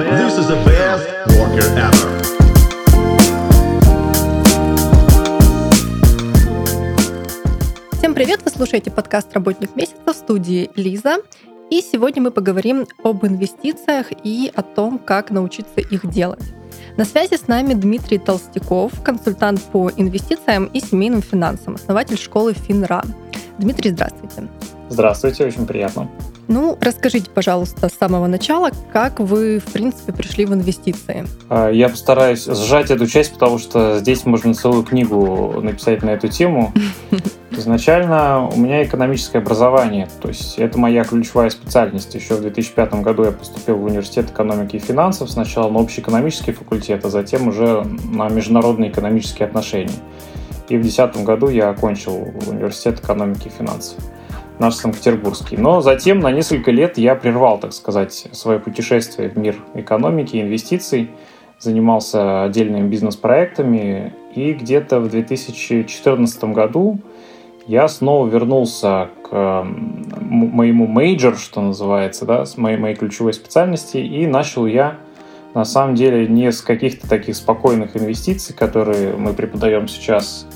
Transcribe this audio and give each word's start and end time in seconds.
This 0.00 0.38
is 0.38 0.48
the 0.48 0.56
best 0.64 1.06
worker 1.36 1.68
ever. 1.76 2.08
Всем 7.98 8.14
привет! 8.14 8.40
Вы 8.42 8.50
слушаете 8.50 8.90
подкаст 8.90 9.34
«Работник 9.34 9.76
месяца» 9.76 10.14
в 10.14 10.16
студии 10.16 10.70
Лиза. 10.74 11.16
И 11.68 11.82
сегодня 11.82 12.22
мы 12.22 12.30
поговорим 12.30 12.86
об 13.04 13.26
инвестициях 13.26 14.06
и 14.24 14.50
о 14.54 14.62
том, 14.62 14.98
как 14.98 15.30
научиться 15.30 15.82
их 15.82 16.08
делать. 16.08 16.54
На 16.96 17.04
связи 17.04 17.34
с 17.36 17.46
нами 17.46 17.74
Дмитрий 17.74 18.16
Толстяков, 18.16 19.02
консультант 19.02 19.62
по 19.64 19.90
инвестициям 19.94 20.64
и 20.64 20.80
семейным 20.80 21.20
финансам, 21.20 21.74
основатель 21.74 22.16
школы 22.16 22.54
Финра. 22.54 23.04
Дмитрий, 23.58 23.90
здравствуйте. 23.90 24.48
Здравствуйте, 24.88 25.44
очень 25.44 25.66
приятно. 25.66 26.08
Ну, 26.50 26.76
расскажите, 26.80 27.30
пожалуйста, 27.30 27.88
с 27.88 27.92
самого 27.92 28.26
начала, 28.26 28.72
как 28.92 29.20
вы, 29.20 29.60
в 29.60 29.72
принципе, 29.72 30.12
пришли 30.12 30.44
в 30.46 30.52
инвестиции? 30.52 31.24
А, 31.48 31.70
я 31.70 31.88
постараюсь 31.88 32.44
сжать 32.44 32.90
эту 32.90 33.06
часть, 33.06 33.34
потому 33.34 33.58
что 33.58 34.00
здесь 34.00 34.26
можно 34.26 34.52
целую 34.52 34.82
книгу 34.82 35.60
написать 35.62 36.02
на 36.02 36.10
эту 36.10 36.26
тему. 36.26 36.72
Изначально 37.52 38.48
у 38.48 38.58
меня 38.58 38.82
экономическое 38.82 39.38
образование, 39.38 40.08
то 40.20 40.26
есть 40.26 40.58
это 40.58 40.76
моя 40.76 41.04
ключевая 41.04 41.50
специальность. 41.50 42.12
Еще 42.16 42.34
в 42.34 42.40
2005 42.40 42.94
году 42.94 43.26
я 43.26 43.30
поступил 43.30 43.76
в 43.76 43.84
университет 43.84 44.30
экономики 44.30 44.74
и 44.74 44.80
финансов, 44.80 45.30
сначала 45.30 45.70
на 45.70 45.78
общеэкономический 45.78 46.52
факультет, 46.52 47.04
а 47.04 47.10
затем 47.10 47.46
уже 47.46 47.84
на 47.84 48.28
международные 48.28 48.90
экономические 48.90 49.46
отношения. 49.46 49.94
И 50.68 50.76
в 50.76 50.82
2010 50.82 51.24
году 51.24 51.48
я 51.48 51.68
окончил 51.68 52.26
университет 52.48 52.98
экономики 52.98 53.46
и 53.46 53.50
финансов 53.50 53.94
наш 54.60 54.74
Санкт-Петербургский. 54.74 55.56
Но 55.56 55.80
затем 55.80 56.20
на 56.20 56.30
несколько 56.30 56.70
лет 56.70 56.98
я 56.98 57.14
прервал, 57.14 57.58
так 57.58 57.72
сказать, 57.72 58.28
свое 58.32 58.60
путешествие 58.60 59.30
в 59.30 59.36
мир 59.36 59.56
экономики 59.74 60.36
инвестиций, 60.36 61.10
занимался 61.58 62.44
отдельными 62.44 62.86
бизнес-проектами, 62.86 64.14
и 64.34 64.52
где-то 64.52 65.00
в 65.00 65.08
2014 65.10 66.44
году 66.44 66.98
я 67.66 67.88
снова 67.88 68.26
вернулся 68.28 69.08
к 69.30 69.64
моему 69.64 70.86
major, 70.86 71.36
что 71.36 71.60
называется, 71.62 72.24
да, 72.24 72.44
с 72.44 72.56
моей, 72.56 72.76
моей 72.76 72.96
ключевой 72.96 73.32
специальности, 73.32 73.96
и 73.96 74.26
начал 74.26 74.66
я 74.66 74.98
на 75.54 75.64
самом 75.64 75.94
деле 75.94 76.28
не 76.28 76.52
с 76.52 76.60
каких-то 76.60 77.08
таких 77.08 77.34
спокойных 77.36 77.96
инвестиций, 77.96 78.54
которые 78.54 79.14
мы 79.16 79.32
преподаем 79.32 79.88
сейчас, 79.88 80.46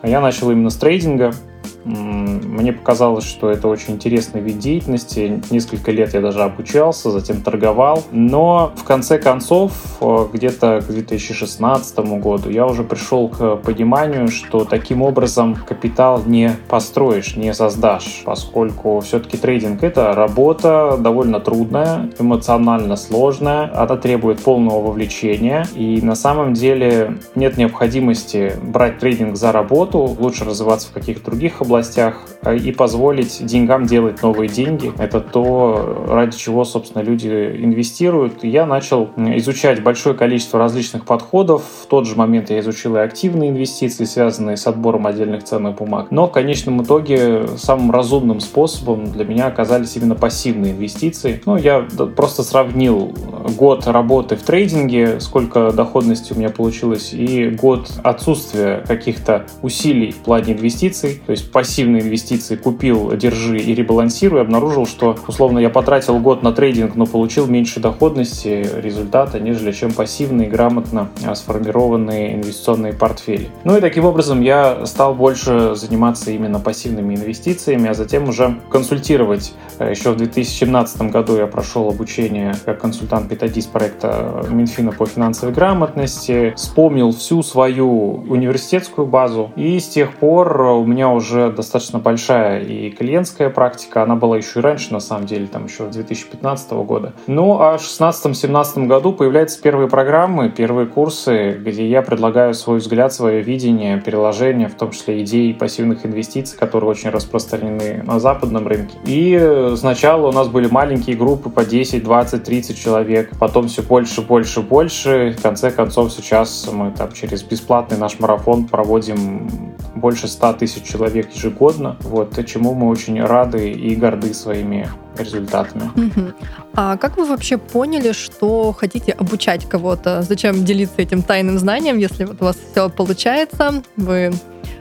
а 0.00 0.08
я 0.08 0.20
начал 0.20 0.50
именно 0.50 0.70
с 0.70 0.76
трейдинга– 0.76 1.32
мне 1.84 2.72
показалось, 2.72 3.24
что 3.24 3.50
это 3.50 3.68
очень 3.68 3.94
интересный 3.94 4.40
вид 4.40 4.58
деятельности. 4.58 5.42
Несколько 5.50 5.90
лет 5.90 6.14
я 6.14 6.20
даже 6.20 6.42
обучался, 6.42 7.10
затем 7.10 7.42
торговал. 7.42 8.04
Но 8.12 8.72
в 8.76 8.84
конце 8.84 9.18
концов, 9.18 9.72
э, 10.00 10.26
где-то 10.32 10.80
к 10.80 10.86
2016 10.86 11.98
году, 12.20 12.50
я 12.50 12.66
уже 12.66 12.84
пришел 12.84 13.28
к 13.28 13.56
пониманию, 13.56 14.28
что 14.28 14.64
таким 14.64 15.02
образом 15.02 15.54
капитал 15.54 16.22
не 16.24 16.52
построишь, 16.68 17.36
не 17.36 17.52
создашь, 17.54 18.22
поскольку 18.24 19.00
все-таки 19.00 19.36
трейдинг— 19.36 19.82
это 19.84 20.12
работа 20.14 20.96
довольно 20.98 21.40
трудная, 21.40 22.10
эмоционально 22.18 22.96
сложная, 22.96 23.70
она 23.74 23.96
требует 23.96 24.40
полного 24.40 24.80
вовлечения, 24.82 25.66
и 25.74 26.00
на 26.02 26.14
самом 26.14 26.54
деле 26.54 27.18
нет 27.34 27.56
необходимости 27.56 28.54
брать 28.62 28.98
трейдинг 28.98 29.36
за 29.36 29.52
работу, 29.52 29.98
лучше 29.98 30.44
развиваться 30.44 30.88
в 30.88 30.92
каких-то 30.92 31.30
других 31.30 31.60
областях, 31.60 31.71
областях 31.72 32.22
э, 32.42 32.56
и 32.56 32.72
позволить 32.72 33.44
деньгам 33.44 33.86
делать 33.86 34.22
новые 34.22 34.48
деньги. 34.48 34.92
Это 34.98 35.20
то, 35.20 36.04
ради 36.08 36.36
чего, 36.36 36.64
собственно, 36.64 37.02
люди 37.02 37.28
инвестируют. 37.28 38.44
Я 38.44 38.66
начал 38.66 39.10
изучать 39.16 39.82
большое 39.82 40.14
количество 40.14 40.58
различных 40.58 41.04
подходов. 41.04 41.64
В 41.82 41.86
тот 41.86 42.06
же 42.06 42.16
момент 42.16 42.50
я 42.50 42.60
изучил 42.60 42.96
и 42.96 43.00
активные 43.00 43.50
инвестиции, 43.50 44.04
связанные 44.04 44.56
с 44.56 44.66
отбором 44.66 45.06
отдельных 45.06 45.44
ценных 45.44 45.76
бумаг. 45.76 46.08
Но 46.10 46.26
в 46.26 46.32
конечном 46.32 46.82
итоге 46.82 47.46
самым 47.56 47.90
разумным 47.90 48.40
способом 48.40 49.10
для 49.10 49.24
меня 49.24 49.46
оказались 49.46 49.96
именно 49.96 50.14
пассивные 50.14 50.72
инвестиции. 50.72 51.40
Ну, 51.46 51.56
я 51.56 51.86
просто 52.16 52.42
сравнил 52.42 53.12
год 53.56 53.86
работы 53.86 54.36
в 54.36 54.42
трейдинге, 54.42 55.20
сколько 55.20 55.72
доходности 55.72 56.32
у 56.32 56.36
меня 56.36 56.50
получилось, 56.50 57.12
и 57.12 57.48
год 57.48 57.90
отсутствия 58.02 58.84
каких-то 58.86 59.46
усилий 59.62 60.12
в 60.12 60.18
плане 60.18 60.52
инвестиций. 60.52 61.22
То 61.26 61.32
есть 61.32 61.50
пассивные 61.62 62.02
инвестиции 62.02 62.56
купил, 62.56 63.12
держи 63.12 63.56
и 63.56 63.72
ребалансируй, 63.72 64.40
обнаружил, 64.40 64.84
что 64.84 65.16
условно 65.28 65.60
я 65.60 65.70
потратил 65.70 66.18
год 66.18 66.42
на 66.42 66.50
трейдинг, 66.50 66.96
но 66.96 67.06
получил 67.06 67.46
меньше 67.46 67.78
доходности 67.78 68.68
результата, 68.82 69.38
нежели 69.38 69.70
чем 69.70 69.92
пассивные, 69.92 70.48
грамотно 70.48 71.10
а, 71.24 71.36
сформированные 71.36 72.34
инвестиционные 72.34 72.94
портфели. 72.94 73.48
Ну 73.62 73.76
и 73.76 73.80
таким 73.80 74.06
образом 74.06 74.40
я 74.40 74.84
стал 74.86 75.14
больше 75.14 75.76
заниматься 75.76 76.32
именно 76.32 76.58
пассивными 76.58 77.14
инвестициями, 77.14 77.88
а 77.88 77.94
затем 77.94 78.28
уже 78.28 78.58
консультировать. 78.68 79.54
Э, 79.78 79.90
Еще 79.90 80.10
в 80.10 80.16
2017 80.16 81.02
году 81.12 81.36
я 81.36 81.46
прошел 81.46 81.88
обучение 81.88 82.56
как 82.64 82.80
консультант-методист 82.80 83.70
проекта 83.70 84.44
Минфина 84.50 84.90
по 84.90 85.06
финансовой 85.06 85.54
грамотности, 85.54 86.54
вспомнил 86.56 87.12
всю 87.12 87.44
свою 87.44 88.24
университетскую 88.28 89.06
базу, 89.06 89.52
и 89.54 89.78
с 89.78 89.86
тех 89.86 90.16
пор 90.16 90.60
у 90.60 90.84
меня 90.84 91.08
уже 91.08 91.51
достаточно 91.52 91.98
большая 91.98 92.60
и 92.60 92.90
клиентская 92.90 93.50
практика, 93.50 94.02
она 94.02 94.16
была 94.16 94.36
еще 94.36 94.60
и 94.60 94.62
раньше, 94.62 94.92
на 94.92 95.00
самом 95.00 95.26
деле, 95.26 95.46
там 95.46 95.66
еще 95.66 95.86
2015 95.86 96.72
года. 96.72 97.12
Ну, 97.26 97.60
а 97.60 97.78
в 97.78 97.82
2016-2017 97.82 98.86
году 98.86 99.12
появляются 99.12 99.60
первые 99.60 99.88
программы, 99.88 100.48
первые 100.50 100.86
курсы, 100.86 101.52
где 101.52 101.88
я 101.88 102.02
предлагаю 102.02 102.54
свой 102.54 102.78
взгляд, 102.78 103.12
свое 103.12 103.42
видение, 103.42 104.00
переложение, 104.00 104.68
в 104.68 104.74
том 104.74 104.90
числе 104.90 105.22
идеи 105.22 105.52
пассивных 105.52 106.04
инвестиций, 106.06 106.58
которые 106.58 106.90
очень 106.90 107.10
распространены 107.10 108.02
на 108.04 108.18
западном 108.18 108.66
рынке. 108.66 108.96
И 109.04 109.72
сначала 109.76 110.28
у 110.28 110.32
нас 110.32 110.48
были 110.48 110.68
маленькие 110.68 111.16
группы 111.16 111.50
по 111.50 111.64
10, 111.64 112.02
20, 112.02 112.44
30 112.44 112.78
человек, 112.78 113.30
потом 113.38 113.68
все 113.68 113.82
больше, 113.82 114.22
больше, 114.22 114.60
больше. 114.60 115.34
В 115.38 115.42
конце 115.42 115.70
концов, 115.70 116.12
сейчас 116.12 116.68
мы 116.72 116.90
там 116.90 117.12
через 117.12 117.42
бесплатный 117.42 117.98
наш 117.98 118.18
марафон 118.18 118.66
проводим 118.66 119.72
больше 120.02 120.26
100 120.26 120.54
тысяч 120.54 120.82
человек 120.82 121.32
ежегодно, 121.32 121.96
вот, 122.00 122.36
чему 122.44 122.74
мы 122.74 122.88
очень 122.88 123.22
рады 123.22 123.70
и 123.70 123.94
горды 123.94 124.34
своими 124.34 124.90
результатами. 125.18 125.90
Угу. 125.96 126.32
А 126.74 126.96
как 126.96 127.16
вы 127.16 127.26
вообще 127.26 127.58
поняли, 127.58 128.12
что 128.12 128.72
хотите 128.72 129.12
обучать 129.12 129.68
кого-то? 129.68 130.22
Зачем 130.22 130.64
делиться 130.64 130.96
этим 130.98 131.22
тайным 131.22 131.58
знанием, 131.58 131.98
если 131.98 132.24
вот 132.24 132.40
у 132.40 132.44
вас 132.44 132.56
все 132.70 132.88
получается, 132.88 133.82
вы 133.96 134.32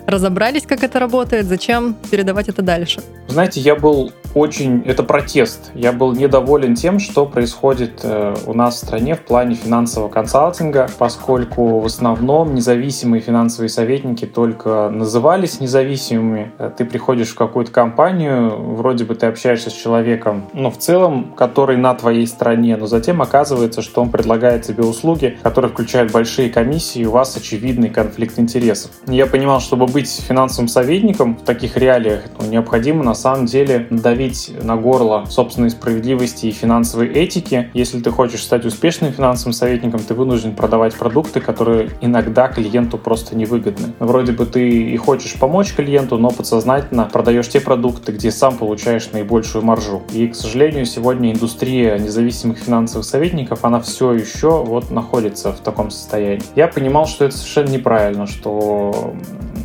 разобрались, 0.07 0.65
как 0.65 0.83
это 0.83 0.99
работает, 0.99 1.45
зачем 1.45 1.95
передавать 2.09 2.49
это 2.49 2.61
дальше? 2.61 3.01
Знаете, 3.27 3.59
я 3.61 3.75
был 3.75 4.11
очень... 4.33 4.81
Это 4.85 5.03
протест. 5.03 5.71
Я 5.73 5.91
был 5.91 6.13
недоволен 6.13 6.75
тем, 6.75 6.99
что 6.99 7.25
происходит 7.25 8.01
э, 8.03 8.35
у 8.45 8.53
нас 8.53 8.75
в 8.75 8.77
стране 8.85 9.15
в 9.15 9.21
плане 9.21 9.55
финансового 9.55 10.09
консалтинга, 10.09 10.89
поскольку 10.97 11.79
в 11.79 11.85
основном 11.85 12.55
независимые 12.55 13.21
финансовые 13.21 13.69
советники 13.69 14.25
только 14.25 14.89
назывались 14.89 15.59
независимыми. 15.59 16.51
Э, 16.57 16.71
ты 16.75 16.85
приходишь 16.85 17.29
в 17.29 17.35
какую-то 17.35 17.71
компанию, 17.71 18.55
вроде 18.75 19.05
бы 19.05 19.15
ты 19.15 19.27
общаешься 19.27 19.69
с 19.69 19.73
человеком, 19.73 20.20
ну, 20.53 20.69
в 20.69 20.77
целом, 20.77 21.33
который 21.35 21.77
на 21.77 21.93
твоей 21.93 22.27
стороне, 22.27 22.77
но 22.77 22.85
затем 22.85 23.21
оказывается, 23.21 23.81
что 23.81 24.01
он 24.01 24.09
предлагает 24.09 24.63
тебе 24.63 24.83
услуги, 24.83 25.37
которые 25.43 25.71
включают 25.71 26.11
большие 26.11 26.49
комиссии, 26.49 27.01
и 27.01 27.05
у 27.05 27.11
вас 27.11 27.35
очевидный 27.35 27.89
конфликт 27.89 28.39
интересов. 28.39 28.91
Я 29.07 29.25
понимал, 29.25 29.59
чтобы 29.59 29.85
быть 29.85 30.09
финансовым 30.09 30.67
советником 30.67 31.37
в 31.37 31.43
таких 31.43 31.77
реалиях, 31.77 32.23
ну, 32.39 32.47
необходимо 32.47 33.03
на 33.03 33.13
самом 33.13 33.45
деле 33.45 33.87
давить 33.89 34.51
на 34.61 34.75
горло 34.75 35.25
собственной 35.29 35.69
справедливости 35.69 36.47
и 36.47 36.51
финансовой 36.51 37.07
этики. 37.07 37.69
Если 37.73 37.99
ты 37.99 38.11
хочешь 38.11 38.43
стать 38.43 38.65
успешным 38.65 39.11
финансовым 39.11 39.53
советником, 39.53 39.99
ты 39.99 40.13
вынужден 40.13 40.55
продавать 40.55 40.95
продукты, 40.95 41.39
которые 41.39 41.89
иногда 42.01 42.47
клиенту 42.47 42.97
просто 42.97 43.35
невыгодны. 43.35 43.93
Вроде 43.99 44.31
бы 44.31 44.45
ты 44.45 44.69
и 44.69 44.97
хочешь 44.97 45.39
помочь 45.39 45.73
клиенту, 45.73 46.17
но 46.17 46.29
подсознательно 46.29 47.09
продаешь 47.11 47.49
те 47.49 47.59
продукты, 47.59 48.11
где 48.11 48.31
сам 48.31 48.57
получаешь 48.57 49.11
наибольшую 49.11 49.63
маржу. 49.63 50.01
И, 50.11 50.27
к 50.27 50.35
сожалению, 50.35 50.85
сегодня 50.85 51.31
индустрия 51.31 51.97
независимых 51.97 52.57
финансовых 52.59 53.05
советников, 53.05 53.63
она 53.63 53.79
все 53.79 54.13
еще 54.13 54.63
вот 54.63 54.91
находится 54.91 55.53
в 55.53 55.59
таком 55.59 55.89
состоянии. 55.89 56.43
Я 56.55 56.67
понимал, 56.67 57.07
что 57.07 57.25
это 57.25 57.37
совершенно 57.37 57.69
неправильно, 57.69 58.27
что 58.27 59.13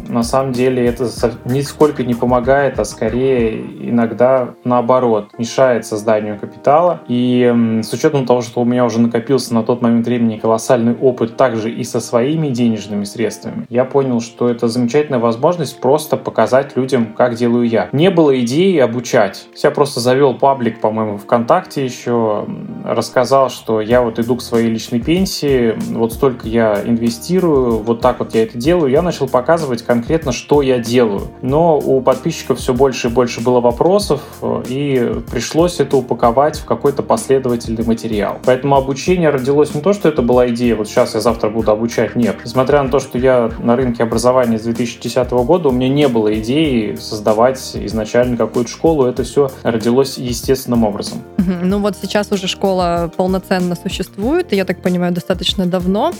на 0.09 0.23
самом 0.23 0.53
деле 0.53 0.87
это 0.87 1.09
нисколько 1.45 2.05
не 2.05 2.15
помогает, 2.15 2.79
а 2.79 2.85
скорее 2.85 3.61
иногда 3.61 4.55
наоборот 4.63 5.31
мешает 5.37 5.85
созданию 5.85 6.39
капитала. 6.39 7.01
И 7.09 7.81
с 7.83 7.93
учетом 7.93 8.25
того, 8.25 8.43
что 8.43 8.61
у 8.61 8.65
меня 8.65 8.85
уже 8.85 9.01
накопился 9.01 9.53
на 9.53 9.65
тот 9.65 9.83
момент 9.83 10.07
времени 10.07 10.39
колоссальный 10.39 10.95
опыт 10.95 11.37
также 11.37 11.73
и 11.73 11.83
со 11.83 12.01
своими 12.01 12.49
денежными 12.49 13.05
средствами, 13.05 13.67
я 13.69 13.85
понял, 13.85 14.21
что 14.21 14.49
это 14.49 14.69
замечательная 14.69 15.19
возможность 15.19 15.81
просто 15.81 16.17
показать 16.17 16.77
людям, 16.77 17.13
как 17.17 17.35
делаю 17.35 17.69
я. 17.69 17.89
Не 17.93 18.11
было 18.11 18.39
идеи 18.41 18.79
обучать. 18.79 19.49
Я 19.63 19.73
просто 19.73 19.99
завел 19.99 20.35
паблик, 20.37 20.81
по-моему, 20.81 21.19
ВКонтакте 21.19 21.85
еще, 21.85 22.47
рассказал, 22.85 23.51
что 23.51 23.81
я 23.81 24.03
вот 24.03 24.19
иду 24.19 24.37
к 24.37 24.43
своей 24.43 24.69
личной 24.69 25.01
пенсии, 25.01 25.77
вот 25.91 26.13
столько 26.13 26.49
я 26.49 26.83
инвестирую, 26.85 27.79
вот 27.79 28.01
так 28.01 28.19
вот 28.21 28.35
я 28.35 28.45
это 28.45 28.57
делаю. 28.59 28.91
Я 28.91 29.03
начал 29.03 29.29
показывать 29.29 29.83
конкретно, 29.83 30.33
что 30.33 30.63
я 30.63 30.79
делаю. 30.79 31.23
Но 31.43 31.79
у 31.79 32.01
подписчиков 32.01 32.59
все 32.59 32.75
больше 32.75 33.09
и 33.09 33.11
больше 33.11 33.41
было 33.41 33.61
вопросов, 33.61 34.21
и 34.69 35.23
пришлось 35.31 35.81
это 35.81 35.97
упаковать 35.97 36.59
в 36.59 36.65
какой-то 36.65 37.03
последовательный 37.03 37.85
материал. 37.85 38.39
Поэтому 38.45 38.77
обучение 38.77 39.31
родилось 39.31 39.75
не 39.75 39.81
то, 39.81 39.93
что 39.93 40.09
это 40.09 40.23
была 40.23 40.49
идея, 40.49 40.77
вот 40.77 40.89
сейчас 40.89 41.15
я 41.15 41.21
завтра 41.21 41.51
буду 41.51 41.71
обучать, 41.71 42.17
нет. 42.17 42.37
Несмотря 42.45 42.83
на 42.83 42.89
то, 42.89 43.01
что 43.01 43.19
я 43.19 43.51
на 43.59 43.77
рынке 43.77 44.03
образования 44.03 44.59
с 44.59 44.63
2010 44.63 45.31
года, 45.31 45.69
у 45.69 45.73
меня 45.73 45.89
не 45.89 46.09
было 46.09 46.35
идеи 46.41 46.95
создавать 46.97 47.73
изначально 47.75 48.37
какую-то 48.37 48.71
школу, 48.71 49.07
это 49.07 49.23
все 49.25 49.51
родилось 49.63 50.19
естественным 50.29 50.85
образом. 50.85 51.23
Ну 51.39 51.79
вот 51.79 51.97
сейчас 52.01 52.33
уже 52.33 52.49
школа 52.49 53.11
полноценно 53.17 53.77
существует, 53.77 54.53
я 54.53 54.65
так 54.65 54.83
понимаю, 54.83 55.13
достаточно 55.13 55.67
давно. 55.67 56.13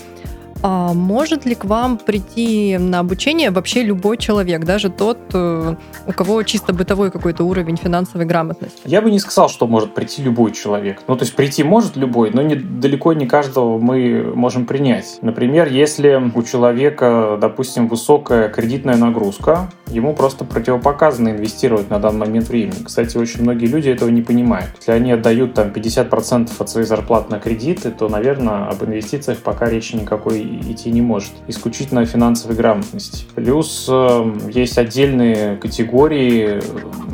А 0.63 0.93
может 0.93 1.45
ли 1.45 1.55
к 1.55 1.65
вам 1.65 1.97
прийти 1.97 2.77
на 2.77 2.99
обучение 2.99 3.51
вообще 3.51 3.83
любой 3.83 4.17
человек, 4.17 4.65
даже 4.65 4.89
тот, 4.89 5.17
э, 5.33 5.75
у 6.07 6.11
кого 6.11 6.43
чисто 6.43 6.73
бытовой 6.73 7.11
какой-то 7.11 7.43
уровень 7.43 7.77
финансовой 7.77 8.25
грамотности? 8.25 8.79
Я 8.85 9.01
бы 9.01 9.11
не 9.11 9.19
сказал, 9.19 9.49
что 9.49 9.67
может 9.67 9.93
прийти 9.93 10.23
любой 10.23 10.51
человек. 10.51 11.01
Ну, 11.07 11.15
то 11.15 11.23
есть 11.23 11.35
прийти 11.35 11.63
может 11.63 11.95
любой, 11.95 12.31
но 12.31 12.41
не, 12.41 12.55
далеко 12.55 13.13
не 13.13 13.27
каждого 13.27 13.77
мы 13.77 14.31
можем 14.35 14.65
принять. 14.65 15.19
Например, 15.21 15.67
если 15.67 16.31
у 16.33 16.43
человека, 16.43 17.37
допустим, 17.39 17.87
высокая 17.87 18.49
кредитная 18.49 18.95
нагрузка, 18.95 19.69
ему 19.89 20.13
просто 20.13 20.45
противопоказано 20.45 21.29
инвестировать 21.29 21.89
на 21.89 21.99
данный 21.99 22.19
момент 22.19 22.49
времени. 22.49 22.83
Кстати, 22.83 23.17
очень 23.17 23.41
многие 23.41 23.65
люди 23.65 23.89
этого 23.89 24.09
не 24.09 24.21
понимают. 24.21 24.71
Если 24.77 24.91
они 24.91 25.11
отдают 25.11 25.53
там 25.53 25.69
50% 25.69 26.51
от 26.57 26.69
своей 26.69 26.87
зарплаты 26.87 27.31
на 27.31 27.39
кредиты, 27.39 27.91
то, 27.91 28.09
наверное, 28.09 28.67
об 28.67 28.83
инвестициях 28.83 29.39
пока 29.39 29.69
речи 29.69 29.95
никакой 29.95 30.41
идти 30.43 30.91
не 30.91 31.01
может. 31.01 31.31
Исключительно 31.47 32.05
финансовой 32.05 32.55
грамотности. 32.55 33.25
Плюс 33.35 33.87
э, 33.89 34.37
есть 34.49 34.77
отдельные 34.77 35.57
категории, 35.57 36.61